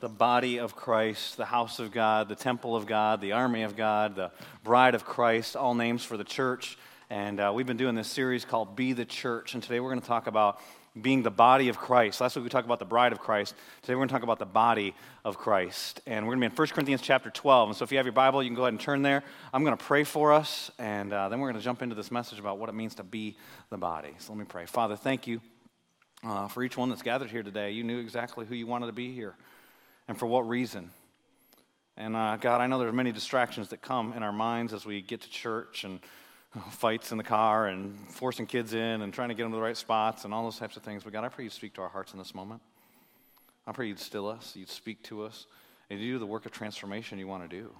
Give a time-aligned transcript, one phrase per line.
[0.00, 3.74] The body of Christ, the house of God, the temple of God, the army of
[3.74, 4.30] God, the
[4.62, 6.78] bride of Christ, all names for the church.
[7.10, 9.54] And uh, we've been doing this series called Be the Church.
[9.54, 10.60] And today we're going to talk about
[11.02, 12.20] being the body of Christ.
[12.20, 13.56] Last week we talked about the bride of Christ.
[13.82, 16.00] Today we're going to talk about the body of Christ.
[16.06, 17.70] And we're going to be in 1 Corinthians chapter 12.
[17.70, 19.24] And so if you have your Bible, you can go ahead and turn there.
[19.52, 22.12] I'm going to pray for us, and uh, then we're going to jump into this
[22.12, 23.36] message about what it means to be
[23.70, 24.14] the body.
[24.18, 24.66] So let me pray.
[24.66, 25.40] Father, thank you
[26.22, 27.72] uh, for each one that's gathered here today.
[27.72, 29.34] You knew exactly who you wanted to be here
[30.08, 30.90] and for what reason.
[31.96, 34.86] And uh, God, I know there are many distractions that come in our minds as
[34.86, 36.00] we get to church and
[36.70, 39.62] fights in the car and forcing kids in and trying to get them to the
[39.62, 41.04] right spots and all those types of things.
[41.04, 42.62] But God, I pray you speak to our hearts in this moment.
[43.66, 45.46] I pray you'd still us, you'd speak to us,
[45.90, 47.70] and you do the work of transformation you want to do.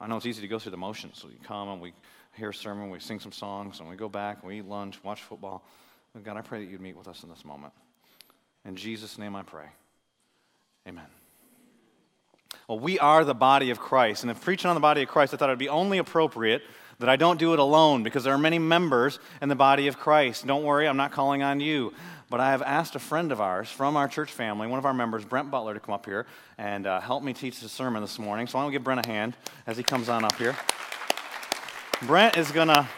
[0.00, 1.24] I know it's easy to go through the motions.
[1.24, 1.92] We come and we
[2.36, 5.02] hear a sermon, we sing some songs, and we go back and we eat lunch,
[5.04, 5.64] watch football.
[6.14, 7.72] But God, I pray that you'd meet with us in this moment.
[8.64, 9.66] In Jesus' name I pray.
[10.88, 11.23] Amen.
[12.68, 14.22] Well, we are the body of Christ.
[14.22, 16.62] And if preaching on the body of Christ, I thought it would be only appropriate
[16.98, 19.98] that I don't do it alone because there are many members in the body of
[19.98, 20.46] Christ.
[20.46, 21.92] Don't worry, I'm not calling on you.
[22.30, 24.94] But I have asked a friend of ours from our church family, one of our
[24.94, 26.26] members, Brent Butler, to come up here
[26.56, 28.46] and uh, help me teach the sermon this morning.
[28.46, 30.56] So I want to give Brent a hand as he comes on up here.
[32.02, 32.88] Brent is going to.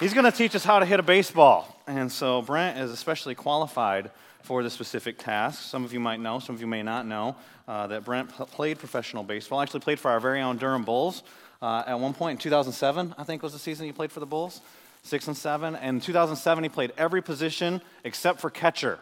[0.00, 1.78] He's going to teach us how to hit a baseball.
[1.86, 4.10] And so Brent is especially qualified
[4.42, 5.62] for the specific task.
[5.62, 7.36] Some of you might know, some of you may not know,
[7.68, 9.60] uh, that Brent p- played professional baseball.
[9.60, 11.22] Actually, played for our very own Durham Bulls.
[11.62, 14.26] Uh, at one point in 2007, I think was the season he played for the
[14.26, 14.60] Bulls,
[15.02, 15.76] six and seven.
[15.76, 18.98] And in 2007, he played every position except for catcher.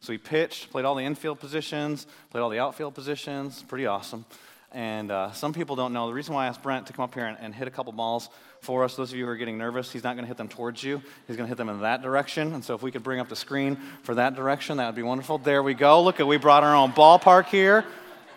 [0.00, 3.62] So he pitched, played all the infield positions, played all the outfield positions.
[3.62, 4.26] Pretty awesome.
[4.70, 6.08] And uh, some people don't know.
[6.08, 7.92] The reason why I asked Brent to come up here and, and hit a couple
[7.92, 8.28] balls
[8.64, 10.48] for us, those of you who are getting nervous, he's not going to hit them
[10.48, 11.00] towards you.
[11.26, 12.54] He's going to hit them in that direction.
[12.54, 15.02] And so if we could bring up the screen for that direction, that would be
[15.02, 15.38] wonderful.
[15.38, 16.02] There we go.
[16.02, 17.84] Look at, we brought our own ballpark here.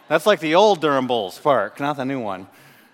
[0.10, 2.48] That's like the old Durham Bulls park, not the new one.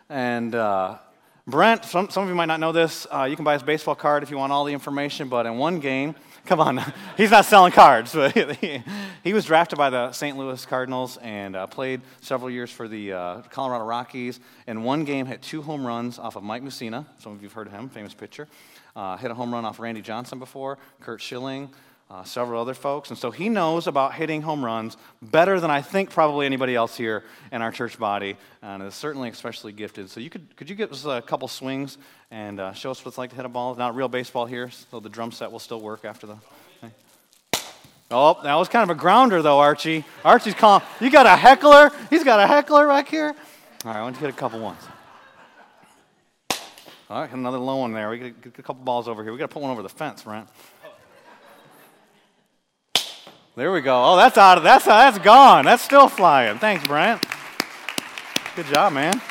[0.09, 0.97] And uh,
[1.45, 3.05] Brent, some, some of you might not know this.
[3.11, 5.57] Uh, you can buy his baseball card if you want all the information, but in
[5.57, 6.81] one game, come on,
[7.17, 8.83] he's not selling cards, but he,
[9.23, 10.37] he was drafted by the St.
[10.37, 14.39] Louis Cardinals and uh, played several years for the uh, Colorado Rockies.
[14.67, 17.05] In one game, hit two home runs off of Mike Mussina.
[17.19, 18.47] Some of you have heard of him, famous pitcher.
[18.95, 21.69] Uh, hit a home run off Randy Johnson before, Curt Schilling,
[22.13, 23.09] uh, several other folks.
[23.09, 26.95] And so he knows about hitting home runs better than I think probably anybody else
[26.95, 30.11] here in our church body, and is certainly especially gifted.
[30.11, 31.97] So you could, could you give us a couple swings
[32.29, 33.73] and uh, show us what it's like to hit a ball?
[33.73, 36.37] Not real baseball here, so the drum set will still work after the.
[38.11, 40.05] Oh, that was kind of a grounder, though, Archie.
[40.23, 40.83] Archie's calling.
[40.99, 41.89] You got a heckler?
[42.11, 43.29] He's got a heckler right here.
[43.85, 44.81] All right, I want to hit a couple ones.
[47.09, 48.11] All right, another low one there.
[48.11, 49.31] We got a couple balls over here.
[49.31, 50.47] We got to put one over the fence, Brent.
[53.55, 54.03] There we go.
[54.03, 55.65] Oh, that's out of that's uh, that's gone.
[55.65, 56.57] That's still flying.
[56.57, 57.23] Thanks, Brent.
[58.55, 59.21] Good job, man.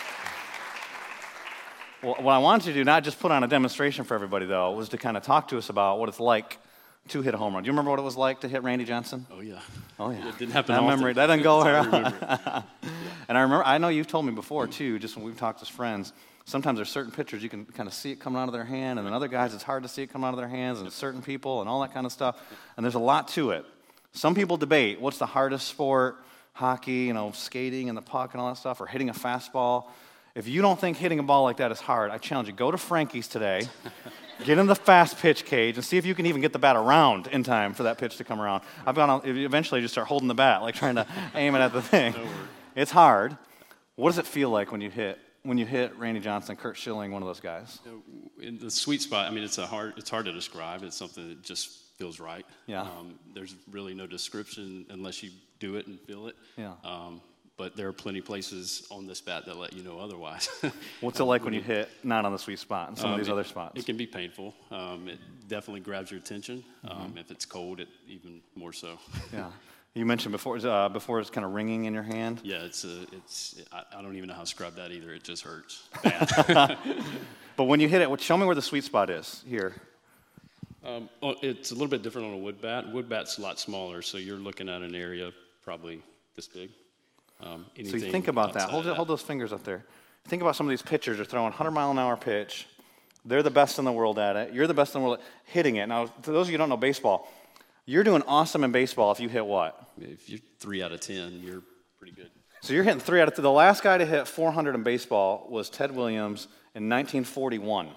[2.03, 4.73] Well, what I wanted to do, not just put on a demonstration for everybody, though,
[4.73, 6.59] was to kind of talk to us about what it's like
[7.09, 7.63] to hit a home run.
[7.65, 9.27] Do you remember what it was like to hit Randy Johnson?
[9.33, 9.59] Oh yeah.
[9.99, 10.29] Oh yeah.
[10.29, 10.99] It didn't happen That often.
[10.99, 12.15] memory that doesn't go That's all I around.
[12.15, 12.65] remember.
[13.29, 15.69] And I remember, I know you've told me before too, just when we've talked as
[15.69, 16.13] friends.
[16.45, 18.99] Sometimes there's certain pitchers you can kind of see it coming out of their hand,
[18.99, 20.93] and then other guys it's hard to see it coming out of their hands, and
[20.93, 22.37] certain people and all that kind of stuff.
[22.77, 23.65] And there's a lot to it.
[24.13, 26.17] Some people debate what's the hardest sport,
[26.53, 29.89] hockey, you know, skating and the puck and all that stuff, or hitting a fastball.
[30.35, 32.71] If you don't think hitting a ball like that is hard, I challenge you, go
[32.71, 33.69] to Frankie's today,
[34.45, 36.77] get in the fast pitch cage, and see if you can even get the bat
[36.77, 38.63] around in time for that pitch to come around.
[38.87, 41.73] I've gone, on- eventually just start holding the bat, like trying to aim it at
[41.73, 42.15] the thing.
[42.75, 43.37] It's hard.
[43.97, 47.13] What does it feel like when you hit, when you hit Randy Johnson, Curt Schilling,
[47.13, 47.81] one of those guys?
[48.43, 49.95] In the sweet spot, I mean, it's a hard.
[49.97, 50.83] It's hard to describe.
[50.83, 52.45] It's something that just feels right.
[52.67, 52.83] Yeah.
[52.83, 55.31] Um, there's really no description unless you
[55.61, 56.37] do it and feel it.
[56.57, 56.73] Yeah.
[56.85, 57.21] Um,
[57.59, 60.49] but there are plenty of places on this bat that let you know otherwise.
[61.01, 63.21] What's it like when you hit not on the sweet spot and some of Um,
[63.21, 63.79] these it- other spots?
[63.79, 64.55] It can be painful.
[64.71, 65.19] Um, it
[65.49, 66.65] definitely grabs your attention.
[66.85, 67.01] Mm-hmm.
[67.01, 68.99] Um, if it's cold, it even more so.
[69.33, 69.51] Yeah.
[69.95, 72.41] You mentioned before, uh, before it's kind of ringing in your hand.
[72.43, 73.61] yeah, it's a, it's.
[73.71, 75.13] I, I don't even know how to describe that either.
[75.13, 75.87] It just hurts.
[77.57, 79.75] But when you hit it, what- show me where the sweet spot is here.
[80.85, 82.91] Um, well, it's a little bit different on a wood bat.
[82.93, 85.33] Wood bat's a lot smaller, so you're looking at an area
[85.65, 86.03] probably
[86.35, 86.71] this big.
[87.41, 88.69] Um, So you think about that.
[88.71, 89.85] Hold, it, hold those fingers up there.
[90.27, 92.67] Think about some of these pitchers are throwing 100 mile an hour pitch,
[93.25, 94.53] They're the best in the world at it.
[94.53, 95.87] You're the best in the world at hitting it.
[95.87, 97.29] Now, to those of you who don't know baseball,
[97.87, 99.89] you're doing awesome in baseball if you hit what?
[100.01, 101.63] If you're three out of 10, you're
[101.99, 102.31] pretty good.
[102.61, 105.69] So you're hitting three out of the last guy to hit 400 in baseball was
[105.71, 107.89] Ted Williams in 1941.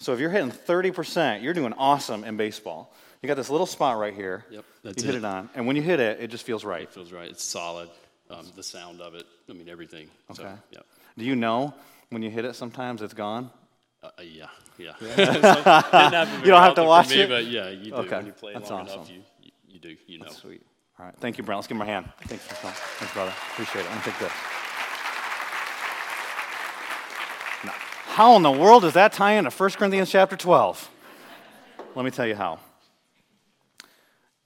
[0.00, 2.92] So if you're hitting 30%, you're doing awesome in baseball.
[3.22, 4.44] You got this little spot right here.
[4.50, 5.18] Yep, that's you hit it.
[5.18, 6.82] it on, and when you hit it, it just feels right.
[6.82, 7.28] It feels right.
[7.28, 7.88] It's solid.
[8.30, 9.24] Um, the sound of it.
[9.50, 10.08] I mean, everything.
[10.34, 10.54] So, Okay.
[10.70, 10.80] yeah.
[11.16, 11.74] Do you know
[12.10, 12.54] when you hit it?
[12.54, 13.50] Sometimes it's gone.
[14.02, 14.46] Uh, uh, yeah,
[14.78, 14.92] yeah.
[15.00, 17.28] So, You don't have to very often for watch me, it?
[17.28, 17.94] But yeah, you do.
[17.96, 18.98] Okay, When you play that's long awesome.
[19.00, 19.96] enough, you, you, you do.
[20.06, 20.28] You know.
[20.28, 20.62] Sweet.
[21.00, 21.14] All right.
[21.18, 21.56] Thank you, Brent.
[21.58, 22.08] Let's give him a hand.
[22.22, 22.76] Thanks for coming.
[22.76, 23.32] Thanks, brother.
[23.52, 23.90] Appreciate it.
[23.92, 24.32] Me take this.
[28.08, 30.90] How in the world does that tie into 1 Corinthians chapter 12?
[31.94, 32.58] Let me tell you how.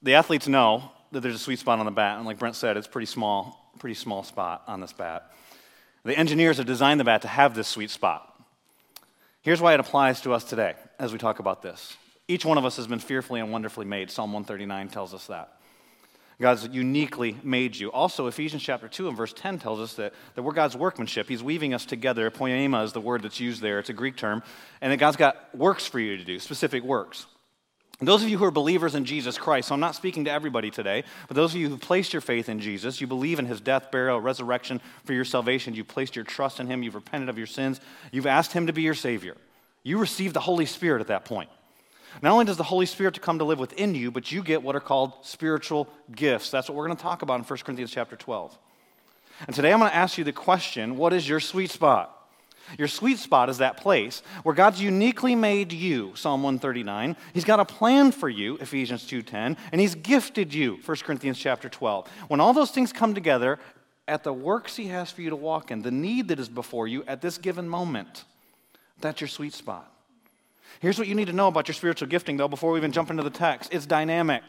[0.03, 2.77] The athletes know that there's a sweet spot on the bat, and like Brent said,
[2.77, 5.33] it's pretty small, pretty small spot on this bat.
[6.05, 8.29] The engineers have designed the bat to have this sweet spot.
[9.41, 11.97] Here's why it applies to us today as we talk about this.
[12.29, 14.11] Each one of us has been fearfully and wonderfully made.
[14.11, 15.59] Psalm 139 tells us that.
[16.41, 17.93] God's uniquely made you.
[17.93, 21.29] Also, Ephesians chapter 2 and verse 10 tells us that, that we're God's workmanship.
[21.29, 22.31] He's weaving us together.
[22.31, 24.43] Poema is the word that's used there, it's a Greek term.
[24.81, 27.27] And that God's got works for you to do, specific works.
[28.01, 30.73] Those of you who are believers in Jesus Christ, so I'm not speaking to everybody
[30.73, 33.61] today, but those of you who've placed your faith in Jesus, you believe in his
[33.61, 37.39] death, burial, resurrection for your salvation, you placed your trust in him, you've repented of
[37.39, 37.81] your sins,
[38.11, 39.37] you've asked him to be your Savior.
[39.85, 41.49] You receive the Holy Spirit at that point.
[42.21, 44.77] Not only does the Holy Spirit come to live within you, but you get what
[44.77, 46.51] are called spiritual gifts.
[46.51, 48.59] That's what we're going to talk about in 1 Corinthians chapter 12.
[49.47, 52.19] And today I'm going to ask you the question what is your sweet spot?
[52.79, 57.17] Your sweet spot is that place where God's uniquely made you, Psalm 139.
[57.35, 61.69] He's got a plan for you, Ephesians 2:10, and he's gifted you, 1 Corinthians chapter
[61.69, 62.09] 12.
[62.29, 63.59] When all those things come together
[64.07, 66.87] at the works he has for you to walk in, the need that is before
[66.87, 68.25] you at this given moment,
[69.01, 69.92] that's your sweet spot.
[70.81, 73.11] Here's what you need to know about your spiritual gifting, though, before we even jump
[73.11, 74.43] into the text it's dynamic.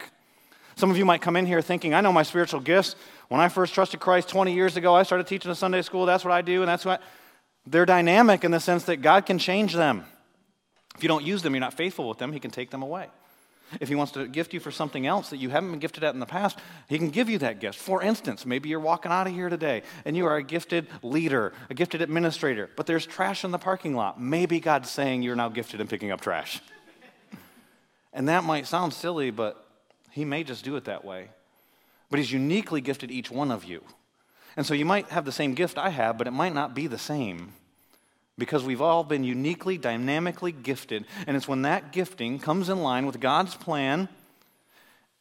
[0.76, 2.96] Some of you might come in here thinking, I know my spiritual gifts.
[3.30, 6.06] When I first trusted Christ 20 years ago, I started teaching a Sunday school.
[6.06, 7.02] That's what I do, and that's what.
[7.66, 10.06] They're dynamic in the sense that God can change them.
[10.96, 13.08] If you don't use them, you're not faithful with them, He can take them away.
[13.80, 16.14] If He wants to gift you for something else that you haven't been gifted at
[16.14, 17.78] in the past, He can give you that gift.
[17.78, 21.54] For instance, maybe you're walking out of here today and you are a gifted leader,
[21.70, 24.22] a gifted administrator, but there's trash in the parking lot.
[24.22, 26.62] Maybe God's saying you're now gifted in picking up trash.
[28.14, 29.68] And that might sound silly, but
[30.12, 31.30] He may just do it that way.
[32.10, 33.84] But He's uniquely gifted each one of you.
[34.56, 36.88] And so you might have the same gift I have, but it might not be
[36.88, 37.54] the same
[38.38, 41.06] because we've all been uniquely, dynamically gifted.
[41.28, 44.10] And it's when that gifting comes in line with God's plan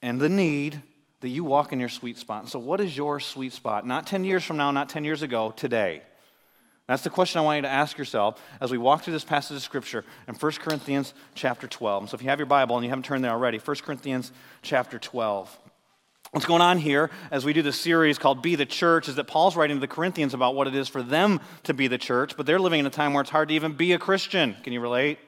[0.00, 0.82] and the need
[1.20, 2.49] that you walk in your sweet spot.
[2.49, 3.87] So, what is your sweet spot?
[3.87, 6.03] Not 10 years from now, not 10 years ago, today.
[6.88, 9.56] That's the question I want you to ask yourself as we walk through this passage
[9.56, 12.11] of Scripture in 1 Corinthians chapter 12.
[12.11, 14.32] So, if you have your Bible and you haven't turned there already, 1 Corinthians
[14.62, 15.58] chapter 12.
[16.32, 19.26] What's going on here as we do this series called Be the Church is that
[19.26, 22.38] Paul's writing to the Corinthians about what it is for them to be the church,
[22.38, 24.56] but they're living in a time where it's hard to even be a Christian.
[24.62, 25.19] Can you relate?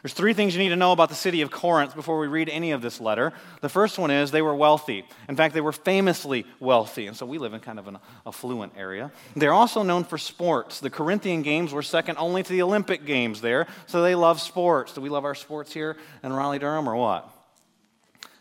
[0.00, 2.48] There's three things you need to know about the city of Corinth before we read
[2.48, 3.32] any of this letter.
[3.62, 5.04] The first one is they were wealthy.
[5.28, 8.74] In fact, they were famously wealthy, and so we live in kind of an affluent
[8.76, 9.10] area.
[9.34, 10.78] They're also known for sports.
[10.78, 14.92] The Corinthian games were second only to the Olympic games there, so they love sports.
[14.92, 17.33] Do we love our sports here in Raleigh Durham or what?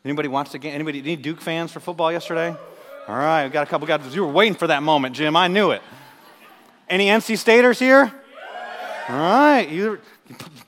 [0.06, 0.74] Anybody watch the game?
[0.74, 2.56] Anybody any Duke fans for football yesterday?
[3.08, 4.14] All right, we got a couple guys.
[4.14, 5.36] You were waiting for that moment, Jim.
[5.36, 5.82] I knew it.
[6.90, 8.14] Any NC Staters here?
[9.10, 10.00] All right, you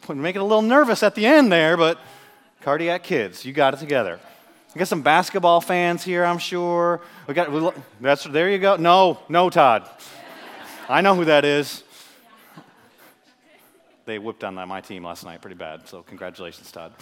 [0.08, 2.00] make it a little nervous at the end there, but
[2.62, 4.20] cardiac kids, you got it together.
[4.74, 7.02] We got some basketball fans here, I'm sure.
[7.28, 7.70] We got we,
[8.02, 8.76] that's there you go.
[8.76, 9.90] No, no, Todd.
[10.90, 11.84] I know who that is.
[14.06, 16.94] They whipped on my team last night pretty bad, so congratulations, Todd.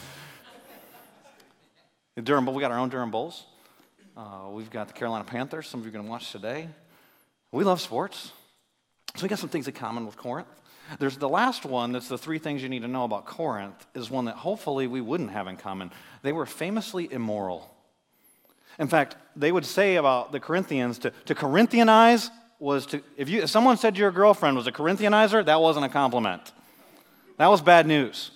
[2.21, 3.45] Durham Bull, we got our own Durham Bulls.
[4.15, 5.67] Uh, we've got the Carolina Panthers.
[5.67, 6.69] Some of you are going to watch today.
[7.51, 8.31] We love sports.
[9.15, 10.47] So we got some things in common with Corinth.
[10.99, 14.11] There's the last one that's the three things you need to know about Corinth is
[14.11, 15.91] one that hopefully we wouldn't have in common.
[16.21, 17.73] They were famously immoral.
[18.77, 22.29] In fact, they would say about the Corinthians to, to Corinthianize
[22.59, 25.89] was to, if, you, if someone said your girlfriend was a Corinthianizer, that wasn't a
[25.89, 26.51] compliment.
[27.37, 28.31] That was bad news.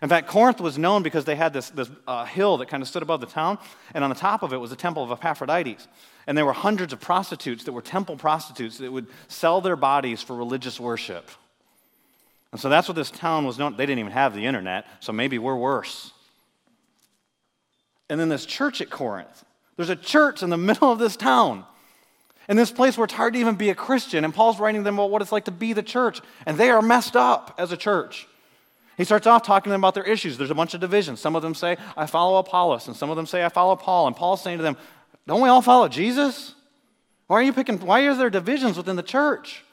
[0.00, 2.88] In fact, Corinth was known because they had this, this uh, hill that kind of
[2.88, 3.58] stood above the town,
[3.94, 5.88] and on the top of it was the temple of Epaphrodites.
[6.26, 10.22] And there were hundreds of prostitutes that were temple prostitutes that would sell their bodies
[10.22, 11.30] for religious worship.
[12.52, 13.76] And so that's what this town was known.
[13.76, 16.12] They didn't even have the internet, so maybe we're worse.
[18.08, 19.44] And then this church at Corinth.
[19.76, 21.64] There's a church in the middle of this town.
[22.48, 24.24] in this place where it's hard to even be a Christian.
[24.24, 26.20] And Paul's writing them about what it's like to be the church.
[26.46, 28.26] And they are messed up as a church.
[28.98, 30.36] He starts off talking to them about their issues.
[30.36, 31.20] There's a bunch of divisions.
[31.20, 34.08] Some of them say, I follow Apollos, and some of them say, I follow Paul.
[34.08, 34.76] And Paul's saying to them,
[35.24, 36.56] Don't we all follow Jesus?
[37.28, 39.64] Why are you picking, why are there divisions within the church?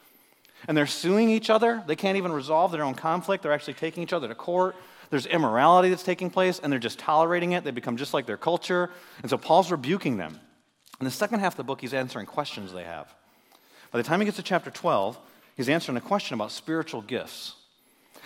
[0.68, 1.84] And they're suing each other.
[1.88, 3.42] They can't even resolve their own conflict.
[3.42, 4.76] They're actually taking each other to court.
[5.10, 7.64] There's immorality that's taking place, and they're just tolerating it.
[7.64, 8.92] They become just like their culture.
[9.22, 10.40] And so Paul's rebuking them.
[11.00, 13.12] In the second half of the book, he's answering questions they have.
[13.92, 15.18] By the time he gets to chapter 12,
[15.58, 17.56] he's answering a question about spiritual gifts.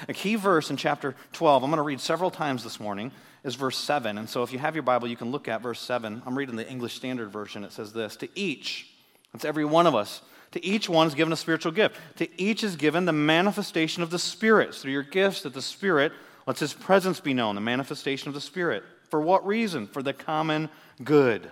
[0.08, 3.12] A key verse in chapter 12, I'm going to read several times this morning,
[3.44, 4.18] is verse 7.
[4.18, 6.22] And so if you have your Bible, you can look at verse 7.
[6.26, 7.64] I'm reading the English Standard Version.
[7.64, 8.90] It says this To each,
[9.34, 11.96] that's every one of us, to each one is given a spiritual gift.
[12.18, 14.74] To each is given the manifestation of the Spirit.
[14.74, 16.12] Through your gifts, that the Spirit
[16.48, 18.84] lets His presence be known, the manifestation of the Spirit.
[19.10, 19.88] For what reason?
[19.88, 20.70] For the common
[21.04, 21.50] good.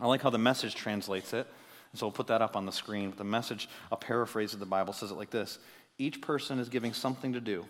[0.00, 1.46] I like how the message translates it.
[1.94, 3.14] So we'll put that up on the screen.
[3.16, 5.58] The message, a paraphrase of the Bible, says it like this
[5.98, 7.66] Each person is giving something to do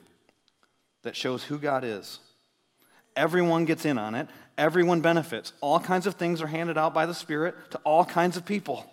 [1.02, 2.18] that shows who God is.
[3.16, 5.52] Everyone gets in on it, everyone benefits.
[5.60, 8.88] All kinds of things are handed out by the Spirit to all kinds of people.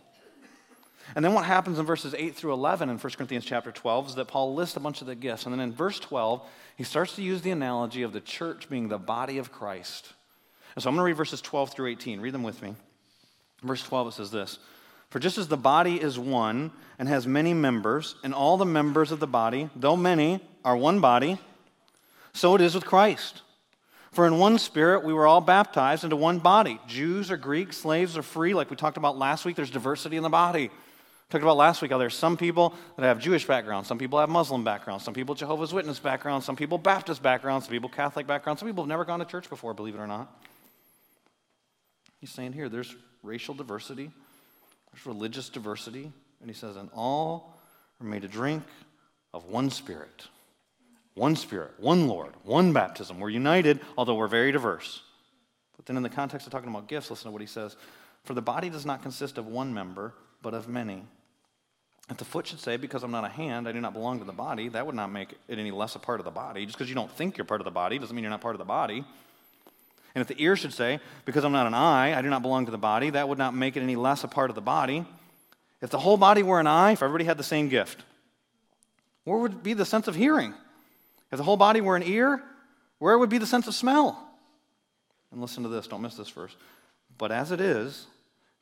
[1.14, 4.16] And then what happens in verses 8 through 11 in 1 Corinthians chapter 12 is
[4.16, 5.46] that Paul lists a bunch of the gifts.
[5.46, 6.42] And then in verse 12,
[6.78, 10.12] he starts to use the analogy of the church being the body of Christ.
[10.74, 12.22] And so I'm going to read verses 12 through 18.
[12.22, 12.74] Read them with me.
[13.62, 14.60] Verse 12, it says this
[15.16, 19.14] For just as the body is one and has many members, and all the members
[19.14, 21.40] of the body, though many, are one body,
[22.34, 23.42] so it is with Christ.
[24.12, 28.18] For in one spirit we were all baptized into one body Jews or Greeks, slaves
[28.18, 30.70] or free, like we talked about last week, there's diversity in the body.
[31.30, 34.28] Talked about last week how there's some people that have Jewish background, some people have
[34.28, 38.60] Muslim background, some people Jehovah's Witness background, some people Baptist background, some people Catholic background,
[38.60, 40.44] some people have never gone to church before, believe it or not.
[42.20, 42.94] He's saying here there's
[43.24, 44.12] racial diversity,
[44.96, 46.10] there's religious diversity,
[46.40, 47.54] and he says, and all
[48.00, 48.64] are made to drink
[49.34, 50.28] of one spirit.
[51.16, 53.20] One spirit, one Lord, one baptism.
[53.20, 55.02] We're united, although we're very diverse.
[55.76, 57.76] But then, in the context of talking about gifts, listen to what he says
[58.24, 61.04] For the body does not consist of one member, but of many.
[62.10, 64.26] If the foot should say, Because I'm not a hand, I do not belong to
[64.26, 66.66] the body, that would not make it any less a part of the body.
[66.66, 68.56] Just because you don't think you're part of the body doesn't mean you're not part
[68.56, 69.06] of the body.
[70.16, 72.66] And if the ear should say, Because I'm not an eye, I do not belong
[72.66, 75.06] to the body, that would not make it any less a part of the body.
[75.82, 78.02] If the whole body were an eye, if everybody had the same gift,
[79.26, 80.54] where would be the sense of hearing?
[81.32, 82.42] If the whole body were an ear,
[83.00, 84.22] where would be the sense of smell?
[85.32, 86.56] And listen to this, don't miss this verse.
[87.18, 88.08] But as it is,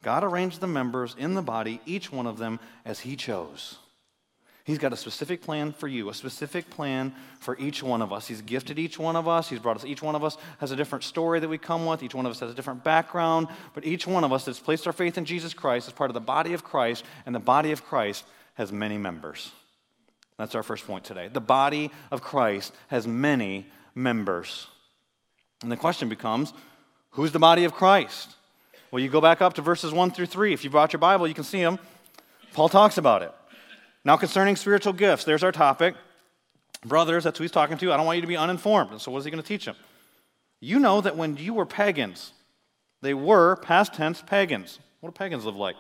[0.02, 3.78] God arranged the members in the body, each one of them, as He chose.
[4.66, 8.28] He's got a specific plan for you, a specific plan for each one of us.
[8.28, 9.50] He's gifted each one of us.
[9.50, 12.02] He's brought us, each one of us has a different story that we come with.
[12.02, 13.50] Each one of us has a different background.
[13.74, 16.14] But each one of us that's placed our faith in Jesus Christ is part of
[16.14, 19.52] the body of Christ, and the body of Christ has many members.
[20.38, 21.28] That's our first point today.
[21.28, 23.66] The body of Christ has many
[23.96, 24.68] members.
[25.62, 26.54] And the question becomes
[27.12, 28.30] who's the body of Christ?
[28.92, 30.54] Well, you go back up to verses 1 through 3.
[30.54, 31.80] If you brought your Bible, you can see them.
[32.54, 33.34] Paul talks about it.
[34.06, 35.96] Now, concerning spiritual gifts, there's our topic.
[36.86, 37.94] Brothers, that's who he's talking to.
[37.94, 38.92] I don't want you to be uninformed.
[38.92, 39.76] And so, what is he going to teach them?
[40.60, 42.34] You know that when you were pagans,
[43.02, 44.80] they were, past tense, pagans.
[45.00, 45.76] What do pagans live like?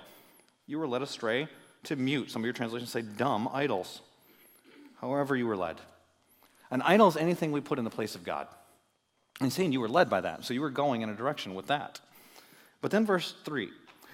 [0.68, 1.48] You were led astray
[1.84, 2.32] to mute.
[2.32, 4.02] Some of your translations say dumb idols.
[5.00, 5.78] However, you were led.
[6.72, 8.48] An idol is anything we put in the place of God.
[9.40, 10.46] And he's saying you were led by that.
[10.46, 12.00] So you were going in a direction with that.
[12.82, 13.70] But then, verse 3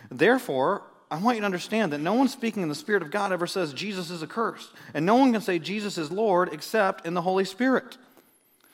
[0.09, 3.31] Therefore, I want you to understand that no one speaking in the Spirit of God
[3.31, 4.69] ever says Jesus is accursed.
[4.93, 7.97] And no one can say Jesus is Lord except in the Holy Spirit.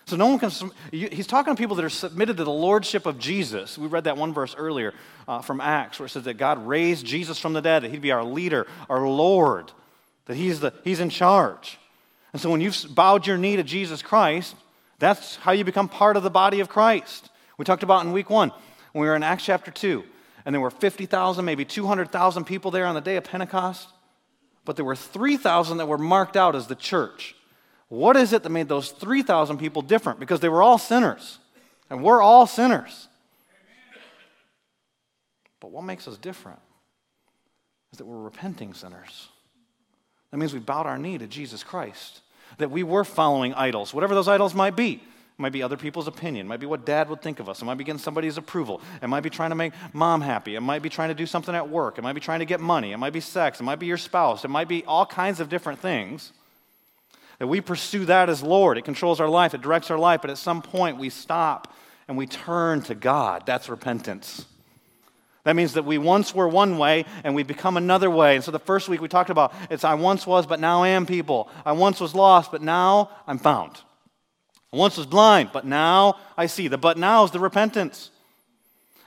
[0.05, 0.51] So no one can,
[0.91, 3.77] he's talking to people that are submitted to the lordship of Jesus.
[3.77, 4.93] We read that one verse earlier
[5.27, 8.01] uh, from Acts where it says that God raised Jesus from the dead, that he'd
[8.01, 9.71] be our leader, our Lord,
[10.25, 11.79] that he's, the, he's in charge.
[12.33, 14.55] And so when you've bowed your knee to Jesus Christ,
[14.99, 17.29] that's how you become part of the body of Christ.
[17.57, 18.51] We talked about in week one
[18.91, 20.03] when we were in Acts chapter 2
[20.45, 23.89] and there were 50,000, maybe 200,000 people there on the day of Pentecost,
[24.63, 27.35] but there were 3,000 that were marked out as the church.
[27.87, 30.19] What is it that made those 3,000 people different?
[30.19, 31.39] Because they were all sinners,
[31.89, 33.07] and we're all sinners.
[35.59, 36.59] But what makes us different
[37.91, 39.29] is that we're repenting sinners.
[40.31, 42.21] That means we bowed our knee to Jesus Christ,
[42.57, 45.01] that we were following idols, whatever those idols might be.
[45.37, 46.45] It might be other people's opinion.
[46.45, 47.61] It might be what dad would think of us.
[47.61, 48.79] It might be getting somebody's approval.
[49.01, 50.55] It might be trying to make mom happy.
[50.55, 51.97] It might be trying to do something at work.
[51.97, 52.93] It might be trying to get money.
[52.93, 53.59] It might be sex.
[53.59, 54.45] It might be your spouse.
[54.45, 56.31] It might be all kinds of different things.
[57.39, 58.77] That we pursue that as Lord.
[58.77, 61.73] It controls our life, it directs our life, but at some point we stop
[62.07, 63.45] and we turn to God.
[63.45, 64.45] That's repentance.
[65.43, 68.35] That means that we once were one way and we become another way.
[68.35, 70.89] And so the first week we talked about it's I once was, but now I
[70.89, 71.49] am people.
[71.65, 73.81] I once was lost, but now I'm found.
[74.75, 76.67] I once was blind, but now I see.
[76.67, 78.09] The but now is the repentance.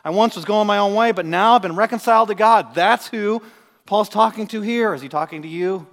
[0.03, 2.75] I once was going my own way, but now I've been reconciled to God.
[2.75, 3.43] That's who
[3.85, 4.95] Paul's talking to here.
[4.95, 5.87] Is he talking to you?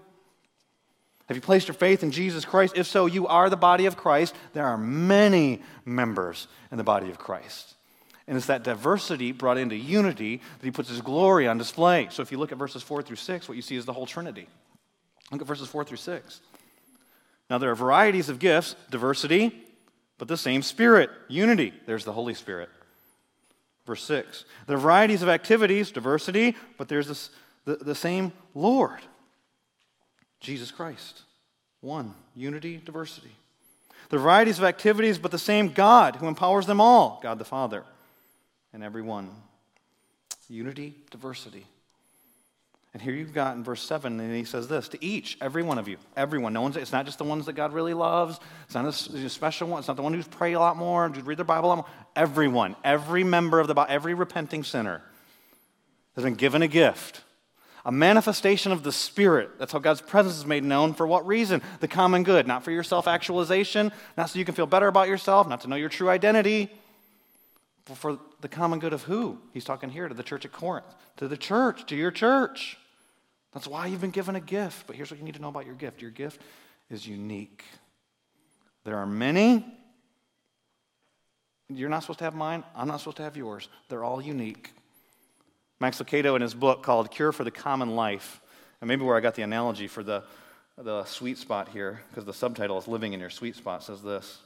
[1.27, 2.77] Have you placed your faith in Jesus Christ?
[2.77, 4.33] If so, you are the body of Christ.
[4.53, 7.73] There are many members in the body of Christ.
[8.29, 12.07] And it's that diversity brought into unity that he puts his glory on display.
[12.11, 14.05] So if you look at verses 4 through 6, what you see is the whole
[14.05, 14.47] Trinity.
[15.33, 16.39] Look at verses 4 through 6.
[17.49, 19.64] Now, there are varieties of gifts, diversity,
[20.17, 21.73] but the same Spirit, unity.
[21.85, 22.69] There's the Holy Spirit.
[23.85, 24.45] Verse 6.
[24.67, 27.29] There are varieties of activities, diversity, but there's this,
[27.65, 29.01] the, the same Lord,
[30.39, 31.23] Jesus Christ.
[31.81, 33.35] One, unity, diversity.
[34.09, 37.83] The varieties of activities, but the same God who empowers them all, God the Father
[38.73, 39.29] and every one.
[40.49, 41.65] Unity, diversity.
[42.95, 45.77] And here you've got in verse 7, and he says this to each, every one
[45.77, 46.53] of you, everyone.
[46.53, 48.39] No one's, it's not just the ones that God really loves.
[48.63, 49.79] It's not a, special one.
[49.79, 51.75] It's not the one who's pray a lot more, who's read their Bible a lot
[51.75, 51.87] more.
[52.15, 55.01] Everyone, every member of the body, every repenting sinner
[56.15, 57.19] has been given a gift,
[57.83, 59.59] a manifestation of the Spirit.
[59.59, 60.93] That's how God's presence is made known.
[60.93, 61.61] For what reason?
[61.81, 65.09] The common good, not for your self actualization, not so you can feel better about
[65.09, 66.71] yourself, not to know your true identity
[67.85, 69.37] but for the common good of who?
[69.53, 70.87] He's talking here to the church at Corinth,
[71.17, 72.77] to the church, to your church.
[73.55, 74.85] That's why you've been given a gift.
[74.85, 76.41] But here's what you need to know about your gift your gift
[76.91, 77.63] is unique.
[78.83, 79.65] There are many.
[81.69, 82.63] You're not supposed to have mine.
[82.75, 83.69] I'm not supposed to have yours.
[83.89, 84.71] They're all unique.
[85.79, 88.39] Max Lucado, in his book called Cure for the Common Life,
[88.81, 90.23] and maybe where I got the analogy for the,
[90.77, 94.39] the sweet spot here, because the subtitle is Living in Your Sweet Spot, says this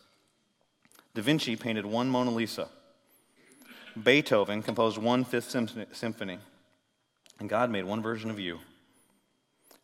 [1.13, 2.69] Da Vinci painted one Mona Lisa.
[4.01, 5.49] Beethoven composed one fifth
[5.91, 6.37] symphony,
[7.39, 8.59] and God made one version of you.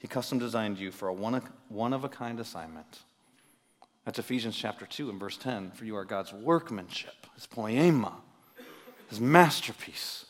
[0.06, 3.00] He custom designed you for a one of a kind assignment.
[4.06, 5.72] That's Ephesians chapter 2 and verse 10.
[5.72, 8.14] For you are God's workmanship, his poema,
[9.10, 10.26] his masterpiece.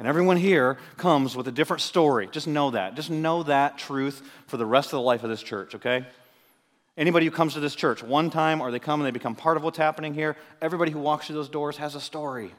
[0.00, 2.28] And everyone here comes with a different story.
[2.32, 2.96] Just know that.
[2.96, 6.04] Just know that truth for the rest of the life of this church, okay?
[6.96, 9.56] Anybody who comes to this church one time or they come and they become part
[9.56, 12.52] of what's happening here, everybody who walks through those doors has a story.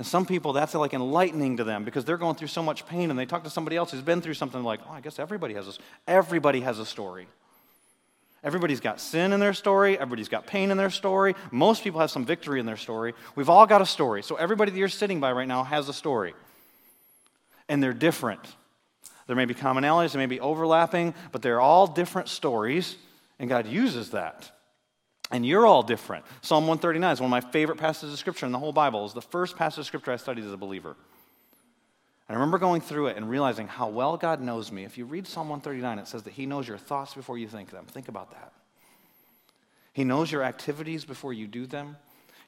[0.00, 3.10] And some people, that's like enlightening to them because they're going through so much pain
[3.10, 5.52] and they talk to somebody else who's been through something like, oh, I guess everybody
[5.52, 5.72] has a,
[6.08, 7.26] everybody has a story.
[8.42, 9.98] Everybody's got sin in their story.
[9.98, 11.34] Everybody's got pain in their story.
[11.50, 13.12] Most people have some victory in their story.
[13.34, 14.22] We've all got a story.
[14.22, 16.32] So everybody that you're sitting by right now has a story.
[17.68, 18.40] And they're different.
[19.26, 22.96] There may be commonalities, there may be overlapping, but they're all different stories,
[23.38, 24.50] and God uses that.
[25.30, 26.24] And you're all different.
[26.42, 29.04] Psalm 139 is one of my favorite passages of Scripture in the whole Bible.
[29.04, 30.96] It's the first passage of Scripture I studied as a believer.
[32.28, 34.84] And I remember going through it and realizing how well God knows me.
[34.84, 37.70] If you read Psalm 139, it says that He knows your thoughts before you think
[37.70, 37.86] them.
[37.86, 38.52] Think about that.
[39.92, 41.96] He knows your activities before you do them.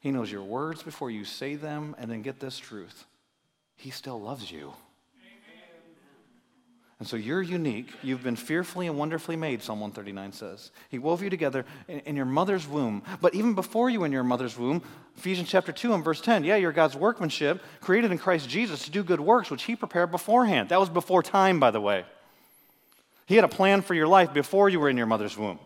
[0.01, 1.95] He knows your words before you say them.
[1.97, 3.05] And then get this truth
[3.77, 4.73] He still loves you.
[7.03, 7.89] And so you're unique.
[8.01, 10.71] You've been fearfully and wonderfully made, Psalm 139 says.
[10.87, 13.03] He wove you together in, in, your mother's womb.
[13.19, 14.81] But even before you in your mother's womb,
[15.17, 18.89] Ephesians chapter 2 and verse 10, yeah, you're God's workmanship, created in Christ Jesus to
[18.89, 20.69] do good works, which He prepared beforehand.
[20.69, 22.05] That was before time, by the way.
[23.25, 25.59] He had a plan for your life before you were in your mother's womb.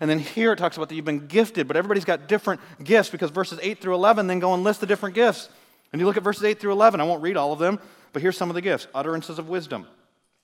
[0.00, 3.10] And then here it talks about that you've been gifted, but everybody's got different gifts
[3.10, 5.50] because verses 8 through 11 then go and list the different gifts.
[5.92, 7.78] And you look at verses 8 through 11, I won't read all of them,
[8.14, 9.86] but here's some of the gifts utterances of wisdom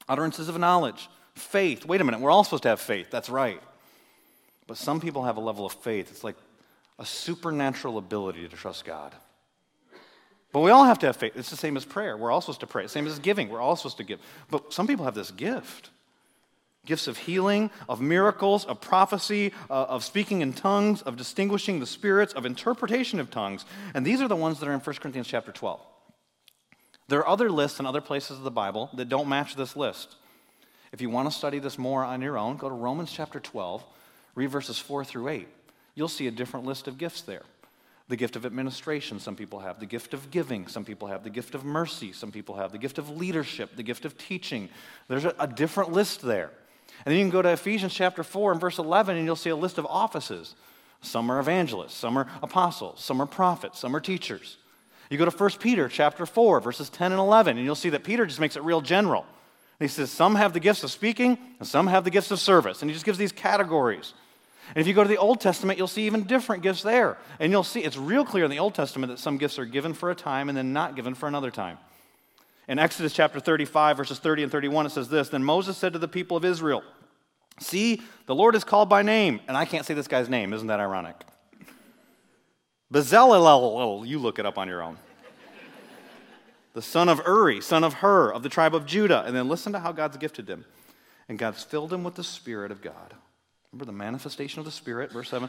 [0.09, 1.85] utterances of knowledge, faith.
[1.85, 3.11] Wait a minute, we're all supposed to have faith.
[3.11, 3.61] That's right.
[4.67, 6.11] But some people have a level of faith.
[6.11, 6.37] It's like
[6.99, 9.15] a supernatural ability to trust God.
[10.53, 11.33] But we all have to have faith.
[11.37, 12.17] It's the same as prayer.
[12.17, 12.87] We're all supposed to pray.
[12.87, 13.49] Same as giving.
[13.49, 14.21] We're all supposed to give.
[14.51, 15.91] But some people have this gift
[16.87, 21.87] gifts of healing, of miracles, of prophecy, uh, of speaking in tongues, of distinguishing the
[21.87, 23.65] spirits, of interpretation of tongues.
[23.95, 25.81] And these are the ones that are in 1 Corinthians chapter 12.
[27.09, 30.17] There are other lists in other places of the Bible that don't match this list.
[30.93, 33.85] If you want to study this more on your own, go to Romans chapter 12,
[34.35, 35.49] read verses 4 through 8.
[35.95, 37.43] You'll see a different list of gifts there.
[38.09, 39.81] The gift of administration, some people have.
[39.81, 41.25] The gift of giving, some people have.
[41.25, 42.73] The gift of mercy, some people have.
[42.73, 44.69] The gift of leadership, the gift of teaching.
[45.09, 46.51] There's a, a different list there.
[47.05, 49.51] And then you can go to Ephesians chapter 4 and verse 11, and you'll see
[49.51, 50.55] a list of offices.
[51.01, 54.59] Some are evangelists, some are apostles, some are prophets, some are teachers.
[55.15, 58.03] You go to 1 Peter chapter 4, verses 10 and 11, and you'll see that
[58.03, 59.25] Peter just makes it real general.
[59.79, 62.83] he says, Some have the gifts of speaking, and some have the gifts of service.
[62.83, 64.13] And he just gives these categories.
[64.71, 67.17] And if you go to the Old Testament, you'll see even different gifts there.
[67.39, 69.95] And you'll see it's real clear in the Old Testament that some gifts are given
[69.95, 71.79] for a time and then not given for another time.
[72.67, 76.01] In Exodus chapter 35, verses 30 and 31, it says this Then Moses said to
[76.01, 76.83] the people of Israel,
[77.61, 79.39] See, the Lord is called by name.
[79.47, 80.53] And I can't say this guy's name.
[80.53, 81.25] Isn't that ironic?
[82.95, 84.97] Bezalel, you look it up on your own.
[86.75, 89.25] the son of Uri, son of Hur, of the tribe of Judah.
[89.27, 90.65] And then listen to how God's gifted him.
[91.29, 93.15] And God's filled him with the Spirit of God.
[93.73, 95.49] Remember the manifestation of the Spirit, verse 7?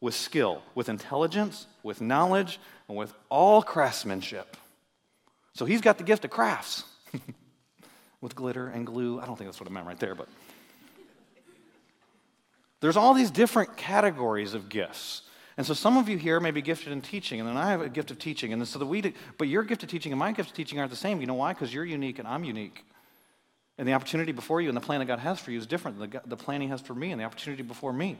[0.00, 4.56] With skill, with intelligence, with knowledge, and with all craftsmanship.
[5.52, 6.84] So he's got the gift of crafts
[8.22, 9.20] with glitter and glue.
[9.20, 10.28] I don't think that's what it meant right there, but
[12.80, 15.20] there's all these different categories of gifts.
[15.56, 17.80] And so some of you here may be gifted in teaching, and then I have
[17.80, 18.52] a gift of teaching.
[18.52, 20.90] And so the we, but your gift of teaching and my gift of teaching aren't
[20.90, 21.20] the same.
[21.20, 21.54] You know why?
[21.54, 22.84] Because you're unique and I'm unique.
[23.78, 25.98] And the opportunity before you and the plan that God has for you is different
[25.98, 28.18] than the, the plan He has for me and the opportunity before me.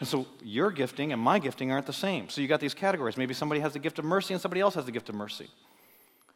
[0.00, 2.28] And so your gifting and my gifting aren't the same.
[2.28, 3.16] So you got these categories.
[3.16, 5.48] Maybe somebody has the gift of mercy and somebody else has the gift of mercy.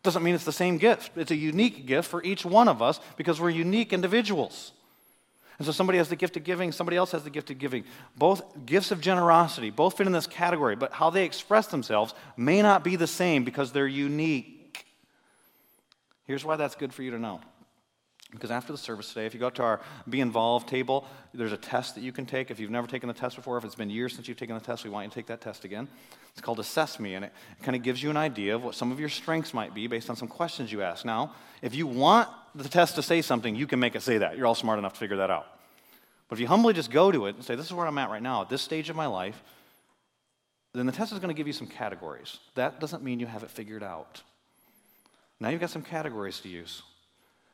[0.02, 1.10] Doesn't mean it's the same gift.
[1.16, 4.72] It's a unique gift for each one of us because we're unique individuals.
[5.58, 7.84] And so somebody has the gift of giving, somebody else has the gift of giving.
[8.16, 12.60] Both gifts of generosity, both fit in this category, but how they express themselves may
[12.60, 14.86] not be the same because they're unique.
[16.24, 17.40] Here's why that's good for you to know.
[18.32, 21.56] Because after the service today, if you go to our Be Involved table, there's a
[21.56, 22.50] test that you can take.
[22.50, 24.64] If you've never taken the test before, if it's been years since you've taken the
[24.64, 25.88] test, we want you to take that test again.
[26.32, 28.90] It's called Assess Me, and it kind of gives you an idea of what some
[28.90, 31.04] of your strengths might be based on some questions you ask.
[31.04, 34.36] Now, if you want the test to say something, you can make it say that.
[34.36, 35.46] You're all smart enough to figure that out.
[36.28, 38.10] But if you humbly just go to it and say, This is where I'm at
[38.10, 39.40] right now, at this stage of my life,
[40.72, 42.38] then the test is going to give you some categories.
[42.54, 44.22] That doesn't mean you have it figured out.
[45.40, 46.82] Now you've got some categories to use.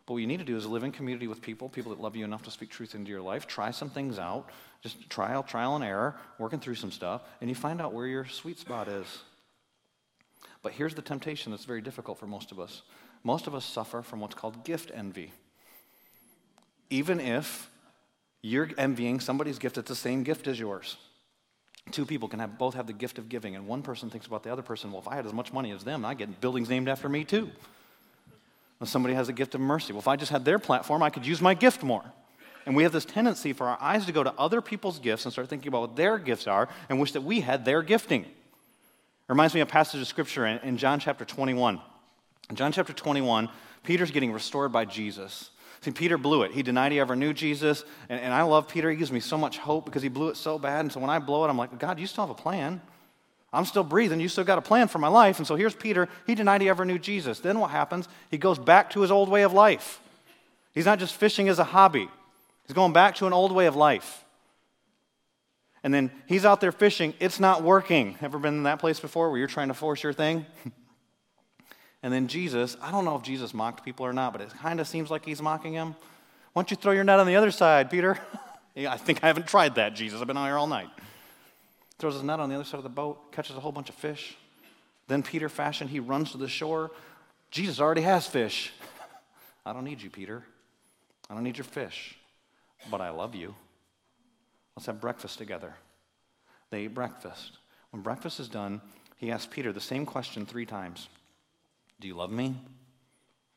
[0.06, 2.16] But what you need to do is live in community with people, people that love
[2.16, 3.46] you enough to speak truth into your life.
[3.46, 4.48] Try some things out,
[4.82, 8.26] just trial, trial and error, working through some stuff, and you find out where your
[8.26, 9.06] sweet spot is.
[10.62, 12.82] But here's the temptation that's very difficult for most of us.
[13.24, 15.32] Most of us suffer from what's called gift envy.
[16.90, 17.70] Even if
[18.42, 20.96] you're envying somebody's gift it's the same gift as yours.
[21.90, 24.42] Two people can have, both have the gift of giving, and one person thinks about
[24.42, 26.68] the other person, well, if I had as much money as them, I'd get buildings
[26.68, 27.50] named after me too.
[28.84, 29.92] somebody has a gift of mercy.
[29.92, 32.04] Well, if I just had their platform, I could use my gift more.
[32.66, 35.32] And we have this tendency for our eyes to go to other people's gifts and
[35.32, 38.22] start thinking about what their gifts are and wish that we had their gifting.
[38.22, 38.28] It
[39.28, 41.80] reminds me of a passage of scripture in, in John chapter 21.
[42.50, 43.48] In John chapter 21,
[43.84, 45.50] Peter's getting restored by Jesus.
[45.80, 46.52] See, Peter blew it.
[46.52, 47.84] He denied he ever knew Jesus.
[48.08, 48.90] And, and I love Peter.
[48.90, 50.80] He gives me so much hope because he blew it so bad.
[50.80, 52.80] And so when I blow it, I'm like, God, you still have a plan.
[53.52, 54.20] I'm still breathing.
[54.20, 55.38] You still got a plan for my life.
[55.38, 56.08] And so here's Peter.
[56.26, 57.40] He denied he ever knew Jesus.
[57.40, 58.08] Then what happens?
[58.30, 60.00] He goes back to his old way of life.
[60.72, 62.08] He's not just fishing as a hobby,
[62.66, 64.24] he's going back to an old way of life.
[65.84, 67.12] And then he's out there fishing.
[67.18, 68.16] It's not working.
[68.22, 70.46] Ever been in that place before where you're trying to force your thing?
[72.02, 74.80] And then Jesus, I don't know if Jesus mocked people or not, but it kind
[74.80, 75.94] of seems like he's mocking him.
[76.52, 78.18] Why don't you throw your net on the other side, Peter?
[78.74, 80.20] yeah, I think I haven't tried that, Jesus.
[80.20, 80.88] I've been out here all night.
[81.98, 83.94] Throws his net on the other side of the boat, catches a whole bunch of
[83.94, 84.36] fish.
[85.06, 86.90] Then Peter, fashion, he runs to the shore.
[87.50, 88.72] Jesus already has fish.
[89.66, 90.42] I don't need you, Peter.
[91.30, 92.16] I don't need your fish,
[92.90, 93.54] but I love you.
[94.76, 95.74] Let's have breakfast together.
[96.70, 97.58] They eat breakfast.
[97.90, 98.80] When breakfast is done,
[99.16, 101.08] he asks Peter the same question three times.
[102.02, 102.56] Do you love me?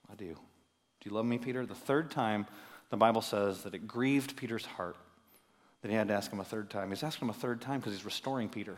[0.08, 0.28] I do.
[0.28, 1.66] Do you love me, Peter?
[1.66, 2.46] The third time,
[2.92, 4.96] the Bible says that it grieved Peter's heart
[5.82, 6.90] that he had to ask him a third time.
[6.90, 8.78] He's asking him a third time because he's restoring Peter.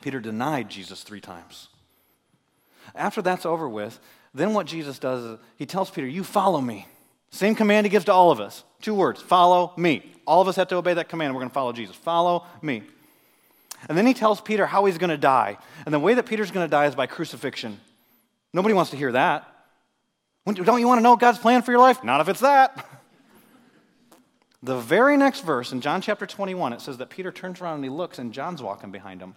[0.00, 1.68] Peter denied Jesus three times.
[2.92, 4.00] After that's over with,
[4.34, 6.88] then what Jesus does is he tells Peter, You follow me.
[7.30, 8.64] Same command he gives to all of us.
[8.82, 10.10] Two words follow me.
[10.26, 11.34] All of us have to obey that command.
[11.34, 11.94] We're going to follow Jesus.
[11.94, 12.82] Follow me.
[13.88, 15.56] And then he tells Peter how he's going to die.
[15.86, 17.78] And the way that Peter's going to die is by crucifixion.
[18.52, 19.46] Nobody wants to hear that.
[20.46, 22.02] Don't you want to know God's plan for your life?
[22.02, 22.86] Not if it's that.
[24.62, 27.84] The very next verse in John chapter 21, it says that Peter turns around and
[27.84, 29.34] he looks, and John's walking behind him.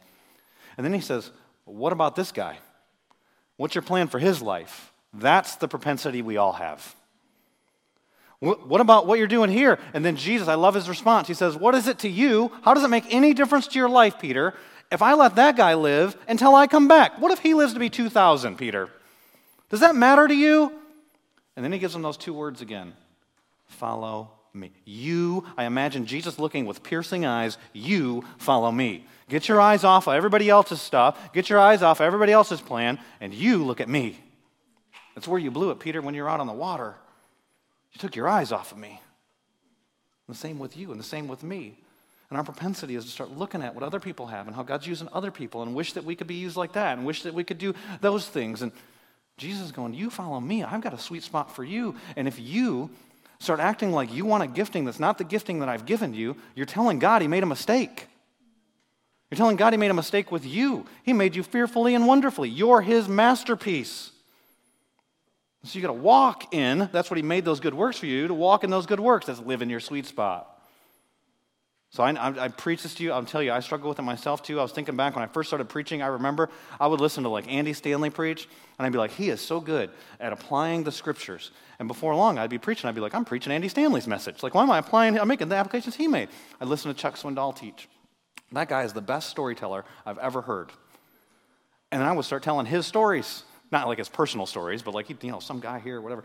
[0.77, 1.31] And then he says,
[1.63, 2.57] What about this guy?
[3.55, 4.91] What's your plan for his life?
[5.13, 6.95] That's the propensity we all have.
[8.39, 9.79] What about what you're doing here?
[9.93, 11.29] And then Jesus, I love his response.
[11.29, 12.51] He says, What is it to you?
[12.63, 14.53] How does it make any difference to your life, Peter,
[14.91, 17.21] if I let that guy live until I come back?
[17.21, 18.89] What if he lives to be 2,000, Peter?
[19.73, 20.71] Does that matter to you?
[21.55, 22.93] And then he gives them those two words again
[23.65, 24.71] follow me.
[24.85, 29.07] You, I imagine Jesus looking with piercing eyes, you follow me.
[29.29, 32.61] Get your eyes off of everybody else's stuff, get your eyes off of everybody else's
[32.61, 34.19] plan, and you look at me.
[35.15, 36.93] That's where you blew it, Peter, when you're out on the water.
[37.93, 39.01] You took your eyes off of me.
[40.27, 41.79] And the same with you, and the same with me.
[42.29, 44.85] And our propensity is to start looking at what other people have and how God's
[44.85, 47.33] using other people and wish that we could be used like that and wish that
[47.33, 48.61] we could do those things.
[48.61, 48.71] And
[49.37, 50.63] Jesus is going, You follow me.
[50.63, 51.95] I've got a sweet spot for you.
[52.15, 52.89] And if you
[53.39, 56.35] start acting like you want a gifting that's not the gifting that I've given you,
[56.55, 58.07] you're telling God he made a mistake.
[59.29, 60.85] You're telling God he made a mistake with you.
[61.01, 62.49] He made you fearfully and wonderfully.
[62.49, 64.11] You're his masterpiece.
[65.63, 68.27] So you got to walk in, that's what he made those good works for you,
[68.27, 69.27] to walk in those good works.
[69.27, 70.52] That's live in your sweet spot.
[71.93, 73.11] So I, I, I, preach this to you.
[73.11, 74.59] I'll tell you, I struggle with it myself too.
[74.59, 77.29] I was thinking back when I first started preaching, I remember I would listen to
[77.29, 80.91] like Andy Stanley preach, and I'd be like, he is so good at applying the
[80.91, 81.51] scriptures.
[81.77, 84.41] And before long, I'd be preaching, I'd be like, I'm preaching Andy Stanley's message.
[84.41, 86.29] Like, why am I applying, I'm making the applications he made.
[86.59, 87.87] I'd listen to Chuck Swindoll teach.
[88.53, 90.71] That guy is the best storyteller I've ever heard.
[91.91, 95.31] And I would start telling his stories, not like his personal stories, but like, you
[95.31, 96.23] know, some guy here, whatever.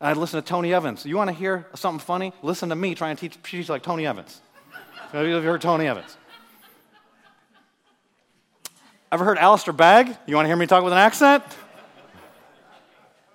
[0.00, 1.04] And I'd listen to Tony Evans.
[1.04, 2.32] You want to hear something funny?
[2.40, 4.40] Listen to me try and teach, teach like Tony Evans.
[5.12, 6.16] Have you ever heard Tony Evans?
[9.12, 10.08] Ever heard Alistair Begg?
[10.26, 11.44] You want to hear me talk with an accent?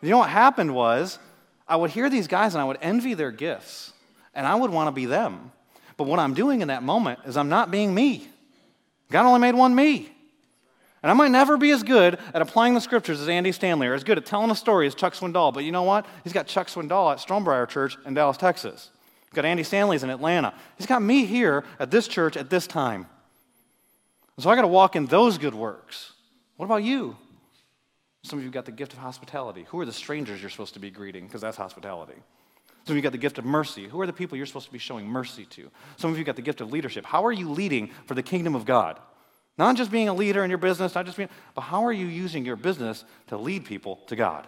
[0.01, 1.17] You know what happened was,
[1.67, 3.93] I would hear these guys and I would envy their gifts,
[4.35, 5.53] and I would want to be them.
[5.95, 8.27] But what I'm doing in that moment is I'm not being me.
[9.09, 10.11] God only made one me.
[11.03, 13.93] And I might never be as good at applying the scriptures as Andy Stanley or
[13.93, 15.53] as good at telling a story as Chuck Swindoll.
[15.53, 16.05] But you know what?
[16.25, 18.89] He's got Chuck Swindoll at Stonebriar Church in Dallas, Texas.
[19.31, 20.53] He's got Andy Stanley's in Atlanta.
[20.77, 23.07] He's got me here at this church at this time.
[24.39, 26.11] So I got to walk in those good works.
[26.57, 27.15] What about you?
[28.23, 29.65] Some of you got the gift of hospitality.
[29.69, 31.27] Who are the strangers you're supposed to be greeting?
[31.27, 32.15] Because that's hospitality.
[32.85, 33.87] Some of you got the gift of mercy.
[33.87, 35.71] Who are the people you're supposed to be showing mercy to?
[35.95, 37.05] Some of you got the gift of leadership.
[37.05, 38.99] How are you leading for the kingdom of God?
[39.57, 42.07] Not just being a leader in your business, not just being, but how are you
[42.07, 44.47] using your business to lead people to God?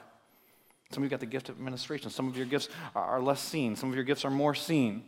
[0.94, 2.10] Some of you got the gift of administration.
[2.10, 3.76] Some of your gifts are less seen.
[3.76, 5.04] Some of your gifts are more seen.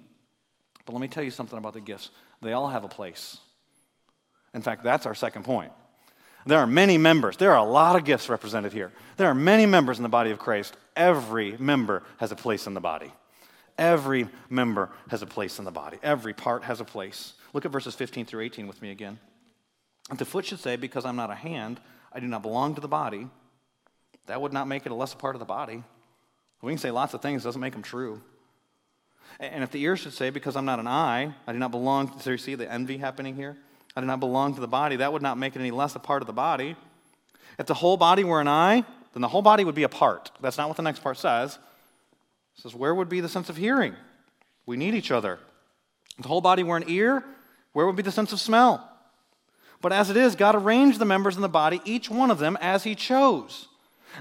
[0.86, 2.12] But let me tell you something about the gifts.
[2.41, 3.38] They all have a place.
[4.54, 5.71] In fact, that's our second point.
[6.45, 7.38] There are many members.
[7.38, 8.91] There are a lot of gifts represented here.
[9.17, 10.78] There are many members in the body of Christ.
[10.95, 13.12] Every member has a place in the body.
[13.78, 15.98] Every member has a place in the body.
[16.04, 17.34] Every part has a place.
[17.54, 19.19] Look at verses 15 through 18 with me again.
[20.15, 21.80] The foot should say, Because I'm not a hand,
[22.13, 23.28] I do not belong to the body,
[24.27, 25.83] that would not make it a lesser part of the body.
[26.61, 28.21] We can say lots of things, doesn't make them true.
[29.39, 32.19] And if the ear should say, Because I'm not an eye, I do not belong,
[32.19, 33.57] so you see the envy happening here?
[33.95, 35.99] I do not belong to the body, that would not make it any less a
[35.99, 36.75] part of the body.
[37.59, 38.83] If the whole body were an eye,
[39.13, 40.31] then the whole body would be a part.
[40.41, 41.59] That's not what the next part says.
[42.57, 43.95] It says, Where would be the sense of hearing?
[44.65, 45.39] We need each other.
[46.17, 47.23] If the whole body were an ear,
[47.73, 48.89] where would be the sense of smell?
[49.81, 52.57] But as it is, God arranged the members in the body, each one of them
[52.59, 53.67] as He chose.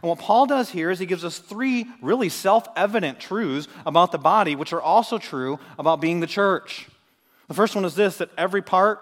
[0.02, 4.12] And what Paul does here is he gives us three really self evident truths about
[4.12, 6.88] the body, which are also true about being the church.
[7.48, 9.00] The first one is this that every part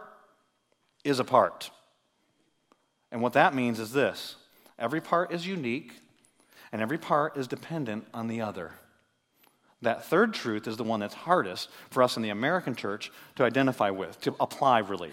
[1.05, 1.71] is a part.
[3.11, 4.37] And what that means is this
[4.79, 5.93] every part is unique,
[6.73, 8.73] and every part is dependent on the other.
[9.83, 13.45] That third truth is the one that's hardest for us in the American church to
[13.45, 15.11] identify with, to apply really.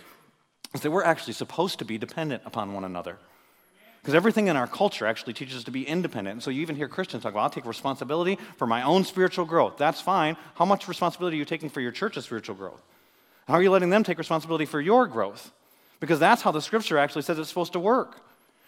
[0.74, 3.18] Is that we're actually supposed to be dependent upon one another.
[4.02, 6.34] Because everything in our culture actually teaches us to be independent.
[6.34, 9.46] And so you even hear Christians talk, well, I'll take responsibility for my own spiritual
[9.46, 9.78] growth.
[9.78, 10.38] That's fine.
[10.56, 12.82] How much responsibility are you taking for your church's spiritual growth?
[13.48, 15.52] How are you letting them take responsibility for your growth?
[16.00, 18.22] Because that's how the scripture actually says it's supposed to work.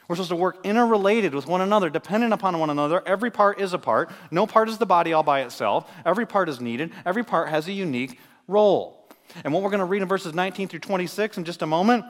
[0.07, 3.01] We're supposed to work interrelated with one another, dependent upon one another.
[3.05, 4.11] Every part is a part.
[4.31, 5.89] No part is the body all by itself.
[6.05, 6.91] Every part is needed.
[7.05, 9.07] Every part has a unique role.
[9.45, 12.03] And what we're going to read in verses 19 through 26 in just a moment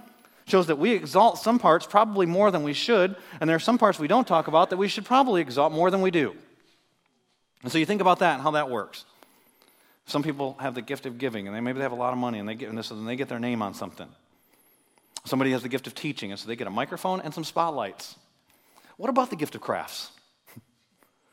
[0.46, 3.78] shows that we exalt some parts probably more than we should, and there are some
[3.78, 6.36] parts we don't talk about that we should probably exalt more than we do.
[7.64, 9.06] And so you think about that and how that works.
[10.06, 12.20] Some people have the gift of giving, and they maybe they have a lot of
[12.20, 14.08] money, and they get and this, and they get their name on something.
[15.26, 18.16] Somebody has the gift of teaching, and so they get a microphone and some spotlights.
[18.98, 20.12] What about the gift of crafts?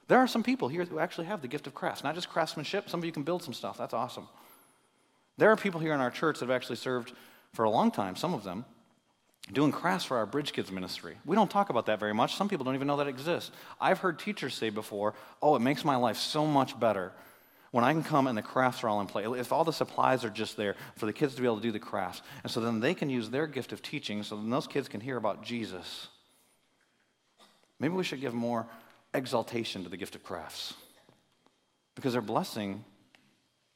[0.09, 2.89] There are some people here who actually have the gift of crafts, not just craftsmanship.
[2.89, 3.77] Some of you can build some stuff.
[3.77, 4.27] That's awesome.
[5.37, 7.13] There are people here in our church that have actually served
[7.53, 8.65] for a long time, some of them,
[9.53, 11.17] doing crafts for our Bridge Kids ministry.
[11.25, 12.35] We don't talk about that very much.
[12.35, 13.51] Some people don't even know that exists.
[13.81, 17.13] I've heard teachers say before, oh, it makes my life so much better
[17.71, 19.25] when I can come and the crafts are all in play.
[19.25, 21.73] If all the supplies are just there for the kids to be able to do
[21.73, 22.23] the crafts.
[22.43, 25.01] And so then they can use their gift of teaching so then those kids can
[25.01, 26.09] hear about Jesus.
[27.79, 28.67] Maybe we should give more
[29.15, 30.75] exaltation to the gift of crafts
[31.95, 32.85] because they're blessing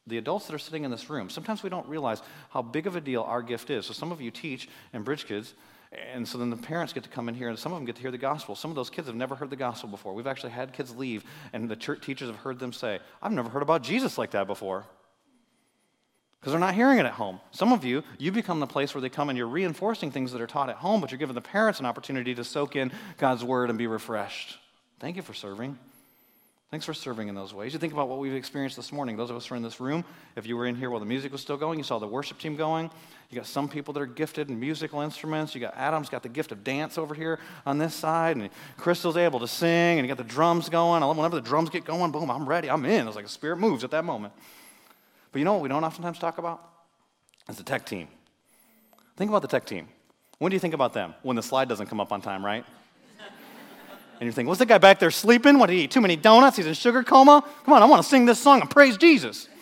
[0.06, 2.96] the adults that are sitting in this room, sometimes we don't realize how big of
[2.96, 3.86] a deal our gift is.
[3.86, 5.54] So some of you teach in Bridge Kids,
[6.12, 7.96] and so then the parents get to come in here, and some of them get
[7.96, 8.56] to hear the gospel.
[8.56, 10.14] Some of those kids have never heard the gospel before.
[10.14, 13.48] We've actually had kids leave, and the church teachers have heard them say, I've never
[13.48, 14.86] heard about Jesus like that before.
[16.40, 17.38] Because they're not hearing it at home.
[17.52, 20.40] Some of you, you become the place where they come and you're reinforcing things that
[20.40, 23.44] are taught at home, but you're giving the parents an opportunity to soak in God's
[23.44, 24.58] word and be refreshed.
[24.98, 25.78] Thank you for serving.
[26.72, 27.74] Thanks for serving in those ways.
[27.74, 29.18] You think about what we've experienced this morning.
[29.18, 30.06] Those of us who are in this room,
[30.36, 32.38] if you were in here while the music was still going, you saw the worship
[32.38, 32.90] team going.
[33.28, 35.54] You got some people that are gifted in musical instruments.
[35.54, 39.18] You got Adam's got the gift of dance over here on this side, and Crystal's
[39.18, 41.06] able to sing, and you got the drums going.
[41.06, 42.70] Whenever the drums get going, boom, I'm ready.
[42.70, 43.06] I'm in.
[43.06, 44.32] It's like a spirit moves at that moment.
[45.30, 46.66] But you know what we don't oftentimes talk about?
[47.50, 48.08] It's the tech team.
[49.18, 49.88] Think about the tech team.
[50.38, 51.12] When do you think about them?
[51.22, 52.64] When the slide doesn't come up on time, right?
[54.22, 55.58] And you're thinking, what's the guy back there sleeping?
[55.58, 55.90] What did he eat?
[55.90, 56.56] Too many donuts?
[56.56, 57.42] He's in sugar coma?
[57.64, 59.48] Come on, I want to sing this song and praise Jesus.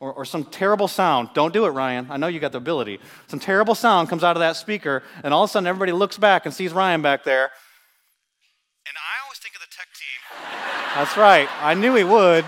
[0.00, 1.30] Or, or some terrible sound.
[1.34, 2.06] Don't do it, Ryan.
[2.10, 3.00] I know you got the ability.
[3.28, 6.18] Some terrible sound comes out of that speaker, and all of a sudden everybody looks
[6.18, 7.44] back and sees Ryan back there.
[7.44, 10.94] And I always think of the tech team.
[10.94, 11.48] That's right.
[11.62, 12.44] I knew he would.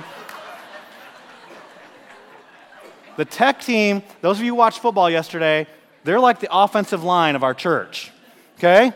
[3.17, 5.67] The tech team, those of you who watched football yesterday,
[6.05, 8.13] they're like the offensive line of our church.
[8.59, 8.93] Okay?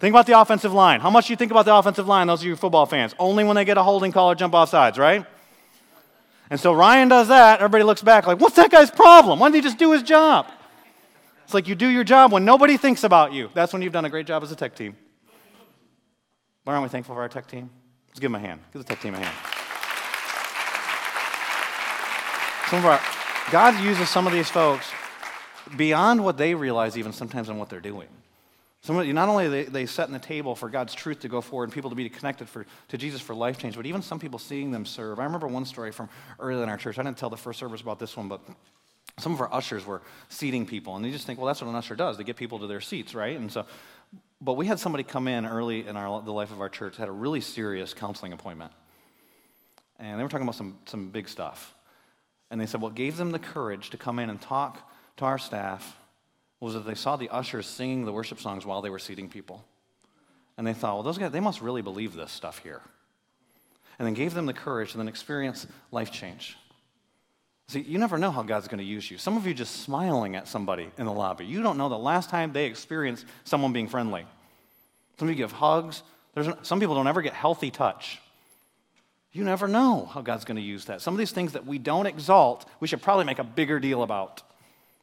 [0.00, 1.00] Think about the offensive line.
[1.00, 3.14] How much do you think about the offensive line, those of you football fans?
[3.18, 5.26] Only when they get a holding call or jump off sides, right?
[6.48, 7.60] And so Ryan does that.
[7.60, 9.38] Everybody looks back like, what's that guy's problem?
[9.38, 10.46] Why didn't he just do his job?
[11.44, 13.50] It's like you do your job when nobody thinks about you.
[13.52, 14.96] That's when you've done a great job as a tech team.
[16.64, 17.68] Why aren't we thankful for our tech team?
[18.08, 18.60] Let's give them a hand.
[18.72, 19.36] Give the tech team a hand.
[22.70, 23.00] Some of our,
[23.52, 24.90] God uses some of these folks
[25.76, 28.08] beyond what they realize, even sometimes, on what they're doing.
[28.82, 31.72] Some, not only they, they setting the table for God's truth to go forward and
[31.72, 34.70] people to be connected for, to Jesus for life change, but even some people seeing
[34.70, 35.18] them serve.
[35.18, 36.98] I remember one story from early in our church.
[36.98, 38.40] I didn't tell the first service about this one, but
[39.18, 41.76] some of our ushers were seating people, and you just think, well, that's what an
[41.76, 42.16] usher does.
[42.16, 43.36] They get people to their seats, right?
[43.36, 43.66] And so,
[44.40, 47.08] but we had somebody come in early in our, the life of our church, had
[47.08, 48.72] a really serious counseling appointment.
[49.98, 51.74] And they were talking about some, some big stuff.
[52.50, 55.38] And they said, what gave them the courage to come in and talk to our
[55.38, 55.99] staff
[56.60, 59.64] was that they saw the ushers singing the worship songs while they were seating people.
[60.56, 62.82] And they thought, well, those guys, they must really believe this stuff here.
[63.98, 66.56] And then gave them the courage to then experience life change.
[67.68, 69.16] See, you never know how God's going to use you.
[69.16, 71.46] Some of you just smiling at somebody in the lobby.
[71.46, 74.26] You don't know the last time they experienced someone being friendly.
[75.18, 76.02] Some of you give hugs.
[76.34, 78.20] There's, some people don't ever get healthy touch.
[79.32, 81.00] You never know how God's going to use that.
[81.00, 84.02] Some of these things that we don't exalt, we should probably make a bigger deal
[84.02, 84.42] about.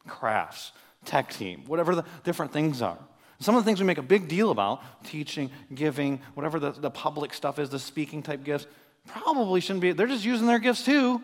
[0.06, 0.72] Crafts,
[1.04, 2.98] tech team, whatever the different things are.
[3.40, 6.90] Some of the things we make a big deal about, teaching, giving, whatever the, the
[6.90, 8.66] public stuff is, the speaking type gifts,
[9.06, 9.92] probably shouldn't be.
[9.92, 11.22] They're just using their gifts too.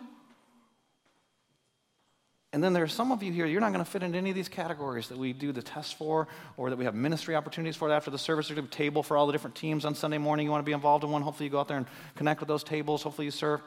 [2.53, 4.35] And then there's some of you here, you're not going to fit into any of
[4.35, 7.91] these categories that we do the test for or that we have ministry opportunities for
[7.91, 8.47] after the service.
[8.47, 10.45] There's a table for all the different teams on Sunday morning.
[10.45, 11.21] You want to be involved in one.
[11.21, 11.85] Hopefully, you go out there and
[12.15, 13.03] connect with those tables.
[13.03, 13.59] Hopefully, you serve.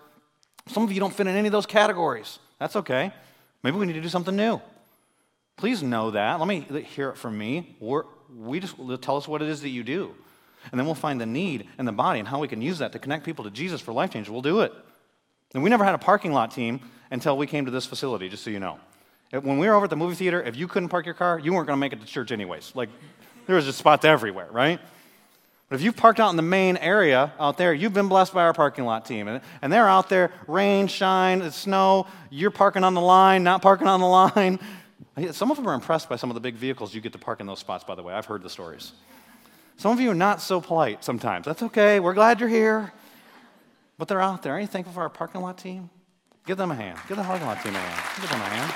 [0.68, 2.38] Some of you don't fit in any of those categories.
[2.58, 3.12] That's okay.
[3.62, 4.58] Maybe we need to do something new.
[5.58, 6.38] Please know that.
[6.38, 6.60] Let me
[6.94, 7.76] hear it from me.
[7.80, 10.14] We're, we just tell us what it is that you do.
[10.70, 12.92] And then we'll find the need in the body and how we can use that
[12.92, 14.28] to connect people to Jesus for life change.
[14.28, 14.72] We'll do it.
[15.54, 18.44] And we never had a parking lot team until we came to this facility, just
[18.44, 18.78] so you know.
[19.30, 21.52] When we were over at the movie theater, if you couldn't park your car, you
[21.52, 22.72] weren't going to make it to church anyways.
[22.74, 22.88] Like,
[23.46, 24.78] there was just spots everywhere, right?
[25.68, 28.42] But if you've parked out in the main area out there, you've been blessed by
[28.42, 29.28] our parking lot team.
[29.28, 32.06] And, and they're out there, rain, shine, snow.
[32.30, 34.60] You're parking on the line, not parking on the line.
[35.32, 37.40] Some of them are impressed by some of the big vehicles you get to park
[37.40, 38.14] in those spots, by the way.
[38.14, 38.92] I've heard the stories.
[39.76, 41.46] Some of you are not so polite sometimes.
[41.46, 42.00] That's okay.
[42.00, 42.92] We're glad you're here.
[43.96, 44.52] But they're out there.
[44.52, 45.90] Aren't you thankful for our parking lot team?
[46.46, 46.98] Give them a hand.
[47.08, 48.20] Give the parking lot team a hand.
[48.20, 48.74] Give them a hand.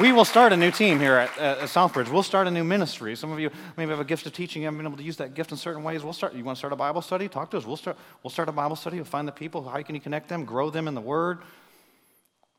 [0.00, 2.10] We will start a new team here at, at Southbridge.
[2.12, 3.16] We'll start a new ministry.
[3.16, 4.60] Some of you maybe have a gift of teaching.
[4.60, 6.04] You haven't been able to use that gift in certain ways.
[6.04, 6.34] We'll start.
[6.34, 7.26] You want to start a Bible study?
[7.26, 7.64] Talk to us.
[7.64, 7.96] We'll start.
[8.22, 8.96] We'll start a Bible study.
[8.96, 9.66] We'll find the people.
[9.66, 10.44] How can you connect them?
[10.44, 11.38] Grow them in the Word.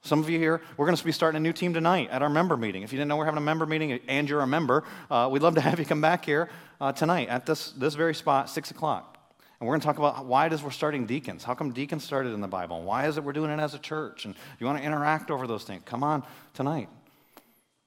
[0.02, 2.30] Some of you here, we're going to be starting a new team tonight at our
[2.30, 2.84] member meeting.
[2.84, 5.42] If you didn't know we're having a member meeting and you're a member, uh, we'd
[5.42, 8.72] love to have you come back here uh, tonight at this, this very spot, 6
[8.72, 9.18] o'clock.
[9.60, 11.44] And we're going to talk about why it is we're starting deacons.
[11.44, 12.78] How come deacons started in the Bible?
[12.78, 14.24] And why is it we're doing it as a church?
[14.24, 15.82] And you want to interact over those things?
[15.84, 16.88] Come on tonight.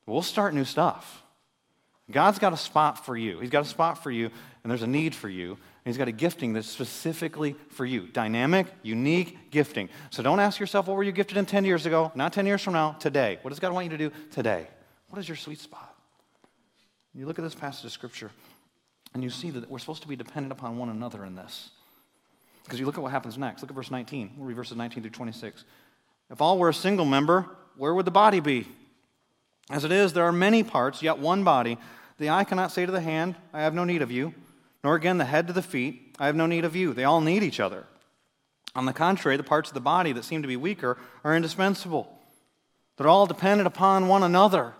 [0.04, 1.22] We'll start new stuff.
[2.10, 3.40] God's got a spot for you.
[3.40, 4.26] He's got a spot for you,
[4.62, 5.56] and there's a need for you.
[5.84, 9.88] He's got a gifting that's specifically for you dynamic, unique gifting.
[10.10, 12.12] So don't ask yourself, what were you gifted in 10 years ago?
[12.14, 13.38] Not 10 years from now, today.
[13.42, 14.68] What does God want you to do today?
[15.08, 15.94] What is your sweet spot?
[17.14, 18.30] You look at this passage of Scripture,
[19.12, 21.70] and you see that we're supposed to be dependent upon one another in this.
[22.64, 23.60] Because you look at what happens next.
[23.60, 24.34] Look at verse 19.
[24.36, 25.64] We'll read verses 19 through 26.
[26.30, 28.68] If all were a single member, where would the body be?
[29.68, 31.76] As it is, there are many parts, yet one body.
[32.18, 34.32] The eye cannot say to the hand, I have no need of you
[34.84, 36.16] nor again the head to the feet.
[36.18, 36.92] I have no need of you.
[36.92, 37.84] They all need each other.
[38.74, 42.18] On the contrary, the parts of the body that seem to be weaker are indispensable.
[42.96, 44.74] They're all dependent upon one another.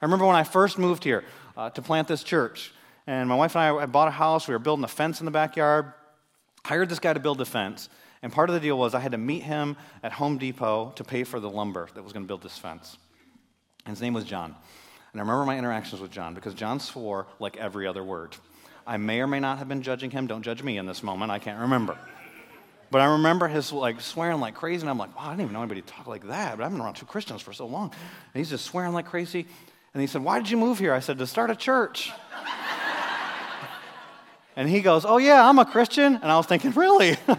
[0.00, 1.24] I remember when I first moved here
[1.56, 2.72] uh, to plant this church,
[3.06, 4.48] And my wife and I had bought a house.
[4.48, 5.92] We were building a fence in the backyard.
[6.64, 7.88] Hired this guy to build the fence.
[8.22, 11.04] And part of the deal was I had to meet him at Home Depot to
[11.04, 12.96] pay for the lumber that was going to build this fence.
[13.84, 14.54] And his name was John.
[15.12, 18.34] And I remember my interactions with John because John swore like every other word.
[18.86, 20.26] I may or may not have been judging him.
[20.26, 21.30] Don't judge me in this moment.
[21.30, 21.98] I can't remember.
[22.90, 25.52] But I remember his like swearing like crazy, and I'm like, wow, I didn't even
[25.54, 26.56] know anybody talk like that.
[26.56, 27.90] But I've been around two Christians for so long.
[27.90, 29.46] And he's just swearing like crazy.
[29.94, 30.92] And he said, Why did you move here?
[30.92, 32.12] I said, To start a church.
[34.56, 36.16] and he goes, Oh, yeah, I'm a Christian.
[36.16, 37.16] And I was thinking, Really?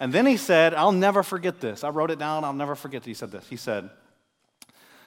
[0.00, 1.84] and then he said, I'll never forget this.
[1.84, 2.44] I wrote it down.
[2.44, 3.46] I'll never forget that he said this.
[3.48, 3.90] He said,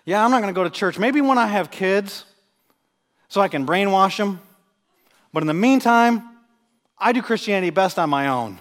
[0.05, 0.99] Yeah, I'm not going to go to church.
[0.99, 2.25] Maybe when I have kids
[3.27, 4.39] so I can brainwash them.
[5.33, 6.29] But in the meantime,
[6.97, 8.59] I do Christianity best on my own.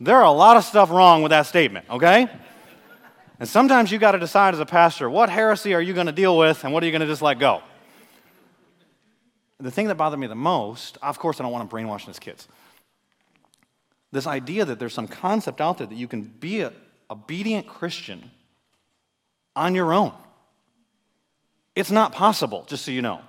[0.00, 2.28] There are a lot of stuff wrong with that statement, okay?
[3.40, 6.12] And sometimes you got to decide as a pastor what heresy are you going to
[6.12, 7.62] deal with and what are you going to just let go?
[9.60, 12.20] The thing that bothered me the most, of course, I don't want to brainwash his
[12.20, 12.46] kids.
[14.12, 16.72] This idea that there's some concept out there that you can be an
[17.10, 18.30] obedient Christian
[19.56, 20.12] on your own.
[21.74, 23.20] It's not possible, just so you know.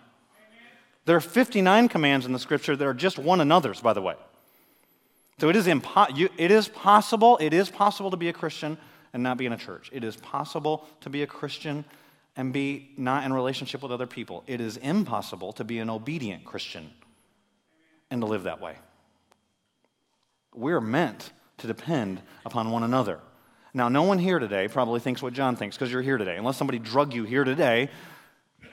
[1.10, 4.14] There are 59 commands in the scripture that are just one another's, by the way.
[5.40, 8.78] So it is, impo- you, it is possible, it is possible to be a Christian
[9.12, 9.90] and not be in a church.
[9.92, 11.84] It is possible to be a Christian
[12.36, 14.44] and be not in relationship with other people.
[14.46, 16.92] It is impossible to be an obedient Christian
[18.12, 18.76] and to live that way.
[20.54, 23.20] We're meant to depend upon one another.
[23.74, 26.38] Now, no one here today probably thinks what John thinks because you're here today.
[26.38, 27.90] Unless somebody drug you here today,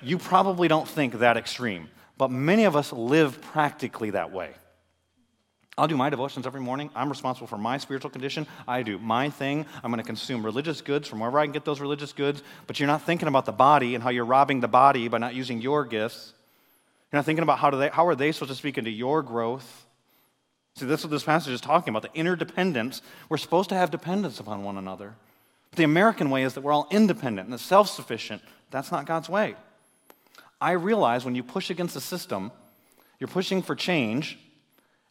[0.02, 1.88] you probably don't think that extreme.
[2.16, 4.50] But many of us live practically that way.
[5.78, 6.88] I'll do my devotions every morning.
[6.94, 8.46] I'm responsible for my spiritual condition.
[8.66, 9.66] I do my thing.
[9.84, 12.42] I'm going to consume religious goods from wherever I can get those religious goods.
[12.66, 15.34] But you're not thinking about the body and how you're robbing the body by not
[15.34, 16.32] using your gifts.
[17.12, 19.22] You're not thinking about how, do they, how are they supposed to speak into your
[19.22, 19.84] growth.
[20.76, 23.02] See, that's what this passage is talking about the interdependence.
[23.28, 25.14] We're supposed to have dependence upon one another.
[25.70, 28.40] But the American way is that we're all independent and self sufficient.
[28.70, 29.56] That's not God's way.
[30.60, 32.50] I realize when you push against the system,
[33.18, 34.38] you're pushing for change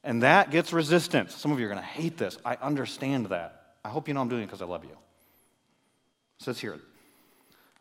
[0.05, 1.35] and that gets resistance.
[1.35, 2.37] Some of you are going to hate this.
[2.45, 3.73] I understand that.
[3.83, 4.91] I hope you know I'm doing it because I love you.
[4.91, 6.79] It says here,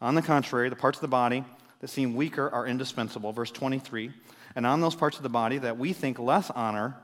[0.01, 1.45] on the contrary, the parts of the body
[1.81, 3.33] that seem weaker are indispensable.
[3.33, 4.11] Verse 23.
[4.57, 6.97] And on those parts of the body that we think less honor,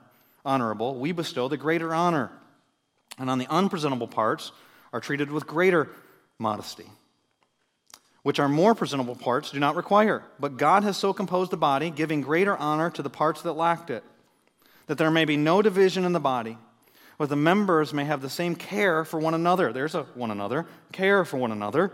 [0.45, 2.31] honorable, we bestow the greater honor.
[3.19, 4.53] And on the unpresentable parts
[4.93, 5.89] are treated with greater
[6.39, 6.87] modesty,
[8.23, 10.23] which our more presentable parts do not require.
[10.39, 13.91] But God has so composed the body, giving greater honor to the parts that lacked
[13.91, 14.05] it
[14.91, 16.59] that there may be no division in the body,
[17.17, 19.73] but the members may have the same care for one another.
[19.73, 21.93] There's a one another, care for one another.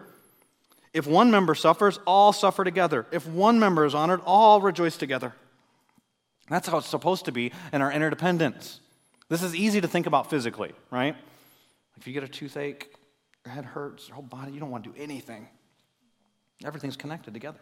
[0.94, 3.04] If one member suffers, all suffer together.
[3.12, 5.34] If one member is honored, all rejoice together.
[6.48, 8.80] That's how it's supposed to be in our interdependence.
[9.28, 11.16] This is easy to think about physically, right?
[11.98, 12.88] If you get a toothache,
[13.44, 15.48] your head hurts, your whole body, you don't want to do anything.
[16.64, 17.58] Everything's connected together.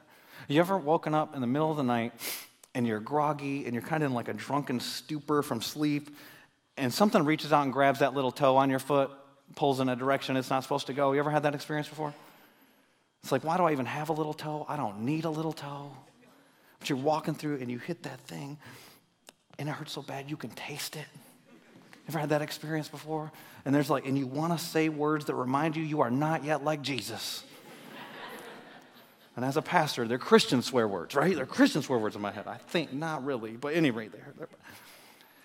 [0.49, 2.13] You ever woken up in the middle of the night
[2.75, 6.17] and you're groggy and you're kind of in like a drunken stupor from sleep,
[6.77, 9.11] and something reaches out and grabs that little toe on your foot,
[9.55, 11.13] pulls in a direction it's not supposed to go.
[11.13, 12.13] You ever had that experience before?
[13.23, 14.67] It's like, why do I even have a little toe?
[14.69, 15.93] I don't need a little toe.
[16.81, 18.59] But you're walking through and you hit that thing,
[19.59, 21.07] and it hurts so bad you can taste it.
[22.09, 23.33] Ever had that experience before?
[23.65, 26.45] And there's like, and you want to say words that remind you you are not
[26.45, 27.45] yet like Jesus.
[29.37, 31.35] And as a pastor, they're Christian swear words, right?
[31.35, 32.47] They're Christian swear words in my head.
[32.47, 34.49] I think not really, but anyway, they're,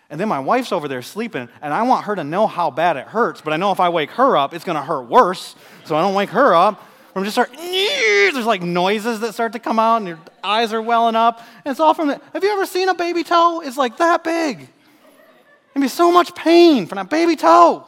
[0.10, 2.98] and then my wife's over there sleeping, and I want her to know how bad
[2.98, 5.56] it hurts, but I know if I wake her up, it's going to hurt worse.
[5.86, 6.84] So I don't wake her up.
[7.16, 10.82] I'm just start, there's like noises that start to come out, and your eyes are
[10.82, 11.40] welling up.
[11.64, 13.62] And it's all from the, have you ever seen a baby toe?
[13.62, 14.68] It's like that big.
[15.72, 17.86] It'd be so much pain from that baby toe.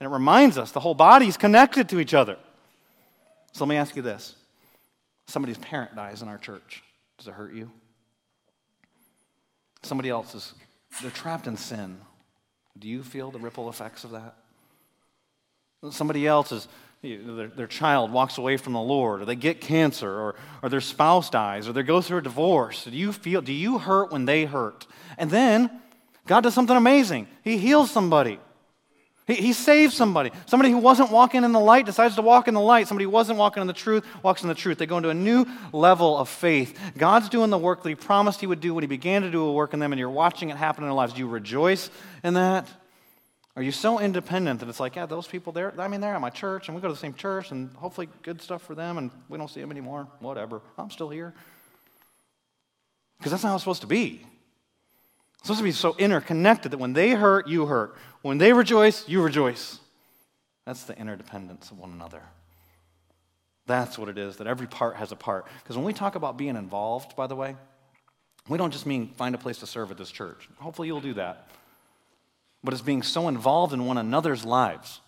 [0.00, 2.36] And it reminds us the whole body's connected to each other.
[3.52, 4.34] So let me ask you this
[5.26, 6.82] Somebody's parent dies in our church.
[7.18, 7.70] Does it hurt you?
[9.82, 10.52] Somebody else is,
[11.00, 11.98] they're trapped in sin.
[12.78, 14.36] Do you feel the ripple effects of that?
[15.90, 16.68] Somebody else is,
[17.02, 20.80] their, their child walks away from the Lord, or they get cancer, or, or their
[20.80, 22.84] spouse dies, or they go through a divorce.
[22.84, 24.86] Do you feel, do you hurt when they hurt?
[25.18, 25.70] And then
[26.26, 27.26] God does something amazing.
[27.42, 28.38] He heals somebody.
[29.26, 30.32] He, he saves somebody.
[30.46, 32.88] Somebody who wasn't walking in the light decides to walk in the light.
[32.88, 34.78] Somebody who wasn't walking in the truth walks in the truth.
[34.78, 36.78] They go into a new level of faith.
[36.96, 39.44] God's doing the work that He promised He would do when He began to do
[39.44, 41.12] a work in them, and you're watching it happen in their lives.
[41.12, 41.90] Do you rejoice
[42.24, 42.66] in that?
[43.54, 46.20] Are you so independent that it's like, yeah, those people there, I mean, they're at
[46.20, 48.96] my church, and we go to the same church, and hopefully good stuff for them,
[48.96, 50.08] and we don't see them anymore.
[50.20, 50.62] Whatever.
[50.78, 51.34] I'm still here.
[53.18, 54.26] Because that's not how it's supposed to be.
[55.38, 57.94] It's supposed to be so interconnected that when they hurt, you hurt.
[58.22, 59.78] When they rejoice, you rejoice.
[60.64, 62.22] That's the interdependence of one another.
[63.66, 65.46] That's what it is, that every part has a part.
[65.62, 67.56] Because when we talk about being involved, by the way,
[68.48, 70.48] we don't just mean find a place to serve at this church.
[70.58, 71.48] Hopefully, you'll do that.
[72.64, 75.00] But it's being so involved in one another's lives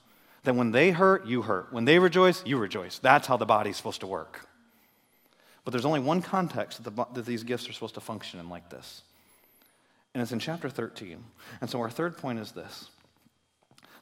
[0.45, 1.73] that when they hurt, you hurt.
[1.73, 2.99] When they rejoice, you rejoice.
[2.99, 4.47] That's how the body's supposed to work.
[5.65, 8.49] But there's only one context that, the, that these gifts are supposed to function in
[8.49, 9.03] like this.
[10.13, 11.25] And it's in chapter 13.
[11.61, 12.89] And so our third point is this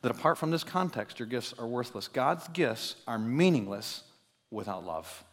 [0.03, 2.09] that apart from this context, your gifts are worthless.
[2.09, 4.03] God's gifts are meaningless
[4.51, 5.25] without love.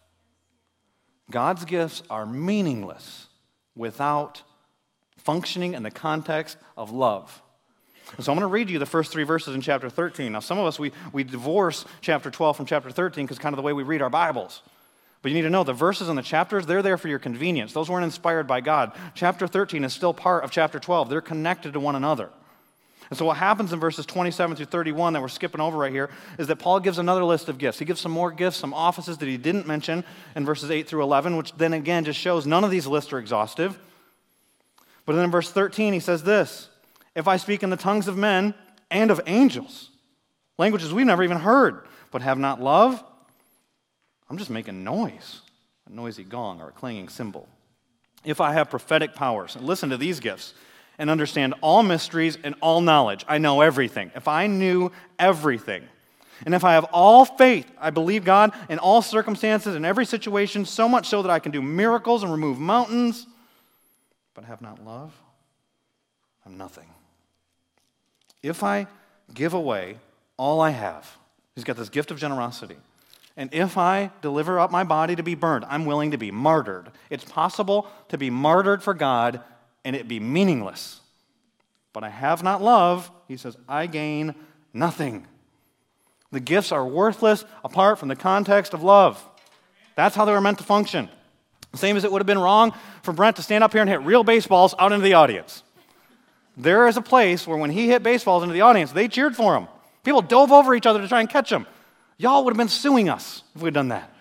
[1.30, 3.28] God's gifts are meaningless
[3.76, 4.44] without
[5.18, 7.42] functioning in the context of love.
[8.20, 10.32] So I'm going to read you the first three verses in chapter 13.
[10.32, 13.58] Now, some of us, we, we divorce chapter 12 from chapter 13 because kind of
[13.58, 14.64] the way we read our Bibles.
[15.22, 17.74] But you need to know the verses and the chapters, they're there for your convenience.
[17.74, 18.94] Those weren't inspired by God.
[19.14, 22.30] Chapter 13 is still part of chapter 12, they're connected to one another.
[23.10, 26.12] And so, what happens in verses 27 through 31 that we're skipping over right here
[26.38, 27.80] is that Paul gives another list of gifts.
[27.80, 30.04] He gives some more gifts, some offices that he didn't mention
[30.36, 33.18] in verses 8 through 11, which then again just shows none of these lists are
[33.18, 33.80] exhaustive.
[35.06, 36.70] But then in verse 13, he says this
[37.16, 38.54] If I speak in the tongues of men
[38.92, 39.90] and of angels,
[40.60, 43.04] languages we've never even heard, but have not love,
[44.30, 45.42] I'm just making noise,
[45.90, 47.50] a noisy gong or a clanging cymbal.
[48.24, 50.54] If I have prophetic powers, and listen to these gifts
[51.00, 53.26] and understand all mysteries and all knowledge.
[53.28, 54.12] I know everything.
[54.16, 55.84] If I knew everything,
[56.46, 60.66] and if I have all faith, I believe God in all circumstances, in every situation,
[60.66, 63.26] so much so that I can do miracles and remove mountains,
[64.34, 65.14] but have not love,
[66.46, 66.88] I'm nothing.
[68.44, 68.88] If I
[69.34, 69.98] give away
[70.38, 71.18] all I have,
[71.56, 72.78] he's got this gift of generosity.
[73.36, 76.92] And if I deliver up my body to be burned, I'm willing to be martyred.
[77.10, 79.42] It's possible to be martyred for God
[79.84, 81.02] and it be meaningless.
[81.94, 84.36] But I have not love, he says, I gain
[84.74, 85.26] nothing.
[86.32, 89.24] The gifts are worthless apart from the context of love.
[89.96, 91.10] That's how they were meant to function.
[91.76, 92.74] Same as it would have been wrong
[93.04, 95.64] for Brent to stand up here and hit real baseballs out into the audience.
[96.58, 99.56] There is a place where when he hit baseballs into the audience, they cheered for
[99.56, 99.68] him.
[100.04, 101.66] People dove over each other to try and catch him.
[102.18, 104.12] Y'all would have been suing us if we'd done that.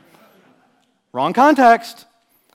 [1.13, 2.07] Wrong context.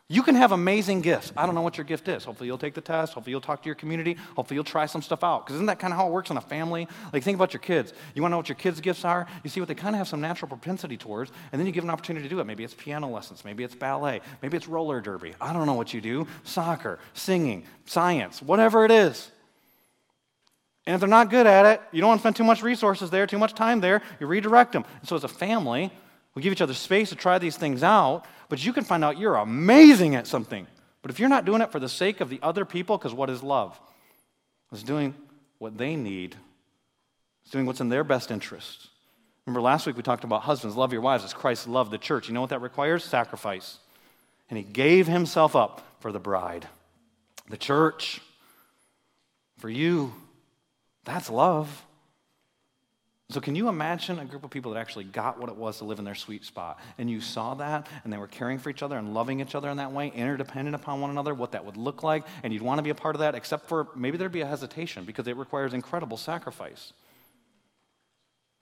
[0.10, 1.32] You can have amazing gifts.
[1.38, 2.26] I don't know what your gift is.
[2.26, 3.14] Hopefully, you'll take the test.
[3.14, 4.18] Hopefully, you'll talk to your community.
[4.36, 5.46] Hopefully, you'll try some stuff out.
[5.46, 6.90] Because isn't that kind of how it works in a family?
[7.14, 7.94] Like, think about your kids.
[8.14, 9.28] You want to know what your kids' gifts are?
[9.44, 11.86] You see what they kind of have some natural propensity towards, and then you give
[11.86, 12.44] an opportunity to do it.
[12.44, 13.46] Maybe it's piano lessons.
[13.46, 14.20] Maybe it's ballet.
[14.42, 15.34] Maybe it's roller derby.
[15.40, 16.28] I don't know what you do.
[16.44, 19.32] Soccer, singing, science, whatever it is.
[20.86, 23.10] And if they're not good at it, you don't want to spend too much resources
[23.10, 24.02] there, too much time there.
[24.20, 24.84] You redirect them.
[25.00, 25.94] And so, as a family,
[26.36, 29.18] we give each other space to try these things out, but you can find out
[29.18, 30.68] you're amazing at something.
[31.02, 33.32] But if you're not doing it for the sake of the other people, because what
[33.32, 33.80] is love?
[34.72, 35.16] It's doing
[35.58, 36.36] what they need,
[37.42, 38.90] it's doing what's in their best interest.
[39.48, 42.28] Remember last week we talked about husbands, love your wives as Christ loved the church.
[42.28, 43.04] You know what that requires?
[43.04, 43.80] Sacrifice.
[44.52, 46.68] And he gave himself up for the bride,
[47.50, 48.22] the church,
[49.58, 50.14] for you.
[51.06, 51.84] That's love.
[53.34, 55.86] So, can you imagine a group of people that actually got what it was to
[55.86, 56.80] live in their sweet spot?
[57.00, 59.72] And you saw that, and they were caring for each other and loving each other
[59.72, 62.78] in that way, interdependent upon one another, what that would look like, and you'd want
[62.78, 65.36] to be a part of that, except for maybe there'd be a hesitation because it
[65.36, 66.94] requires incredible sacrifice.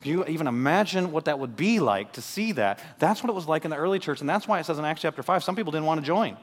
[0.01, 2.79] Can you even imagine what that would be like to see that?
[2.97, 4.85] That's what it was like in the early church, and that's why it says in
[4.85, 6.37] Acts chapter 5 some people didn't want to join.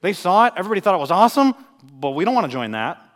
[0.00, 1.54] They saw it, everybody thought it was awesome,
[1.92, 3.06] but we don't want to join that.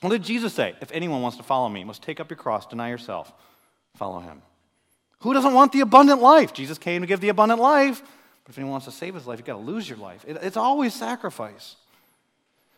[0.00, 0.74] What did Jesus say?
[0.80, 3.32] If anyone wants to follow me, must take up your cross, deny yourself,
[3.96, 4.42] follow him.
[5.20, 6.52] Who doesn't want the abundant life?
[6.52, 8.02] Jesus came to give the abundant life.
[8.44, 10.24] But if anyone wants to save his life, you've got to lose your life.
[10.26, 11.76] It, it's always sacrifice.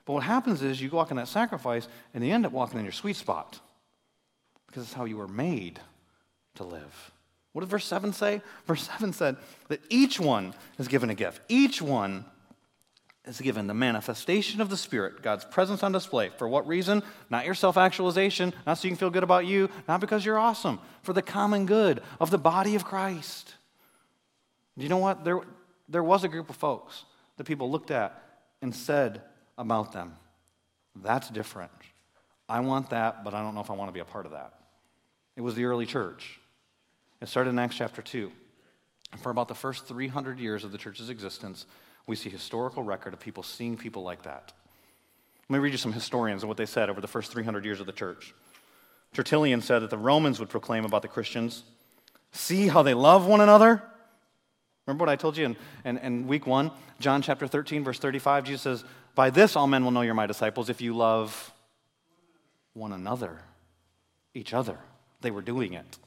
[0.07, 2.85] But what happens is you walk in that sacrifice and you end up walking in
[2.85, 3.61] your sweet spot
[4.67, 5.81] because it's how you were made
[6.55, 7.13] to live.
[7.53, 8.41] What did verse 7 say?
[8.67, 9.37] Verse 7 said
[9.69, 11.41] that each one is given a gift.
[11.49, 12.25] Each one
[13.29, 16.31] is given the manifestation of the Spirit, God's presence on display.
[16.39, 17.03] For what reason?
[17.31, 20.39] Not your self actualization, not so you can feel good about you, not because you're
[20.39, 23.55] awesome, for the common good of the body of Christ.
[24.77, 25.25] Do you know what?
[25.25, 25.41] There,
[25.89, 27.05] there was a group of folks
[27.37, 28.21] that people looked at
[28.63, 29.23] and said
[29.57, 30.17] about them,
[30.97, 31.71] That's different.
[32.49, 34.33] I want that, but I don't know if I want to be a part of
[34.33, 34.55] that.
[35.37, 36.41] It was the early church.
[37.21, 38.33] It started in Acts chapter 2.
[39.13, 41.67] And for about the first 300 years of the church's existence,
[42.09, 44.53] we see historical record of people seeing people like that.
[45.49, 47.81] Let me read you some historians and what they said over the first 300 years
[47.81, 48.35] of the church.
[49.13, 51.63] Tertullian said that the Romans would proclaim about the Christians
[52.31, 53.83] see how they love one another.
[54.87, 56.71] Remember what I told you in, in, in week one?
[57.01, 58.85] John chapter 13, verse 35, Jesus says,
[59.15, 61.53] By this all men will know you're my disciples if you love
[62.75, 63.39] one another,
[64.35, 64.79] each other.
[65.21, 65.99] They were doing it.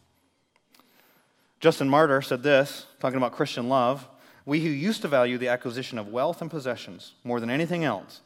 [1.59, 4.07] Justin Martyr said this, talking about Christian love
[4.45, 8.21] We who used to value the acquisition of wealth and possessions more than anything else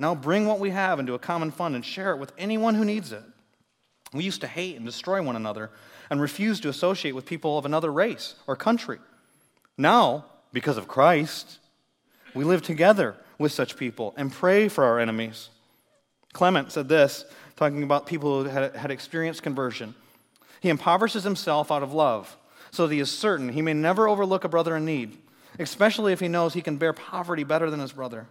[0.00, 2.86] now bring what we have into a common fund and share it with anyone who
[2.86, 3.22] needs it.
[4.14, 5.70] We used to hate and destroy one another
[6.08, 8.98] and refuse to associate with people of another race or country.
[9.76, 11.58] Now, because of Christ,
[12.34, 15.50] we live together with such people and pray for our enemies.
[16.32, 19.94] Clement said this, talking about people who had, had experienced conversion.
[20.60, 22.36] He impoverishes himself out of love,
[22.70, 25.18] so that he is certain he may never overlook a brother in need,
[25.60, 28.26] especially if he knows he can bear poverty better than his brother.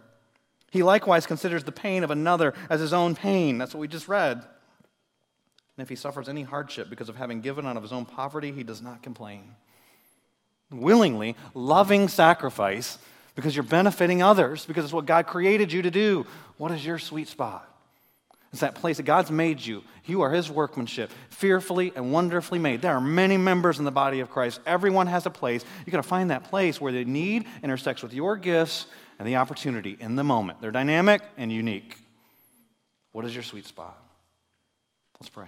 [0.70, 3.58] He likewise considers the pain of another as his own pain.
[3.58, 4.36] That's what we just read.
[4.38, 8.52] And if he suffers any hardship because of having given out of his own poverty,
[8.52, 9.54] he does not complain.
[10.70, 12.98] Willingly, loving sacrifice
[13.34, 16.26] because you're benefiting others, because it's what God created you to do.
[16.58, 17.69] What is your sweet spot?
[18.52, 19.84] It's that place that God's made you.
[20.04, 22.82] You are His workmanship, fearfully and wonderfully made.
[22.82, 24.60] There are many members in the body of Christ.
[24.66, 25.64] Everyone has a place.
[25.86, 28.86] You've got to find that place where the need intersects with your gifts
[29.18, 30.60] and the opportunity in the moment.
[30.60, 31.96] They're dynamic and unique.
[33.12, 33.96] What is your sweet spot?
[35.20, 35.46] Let's pray.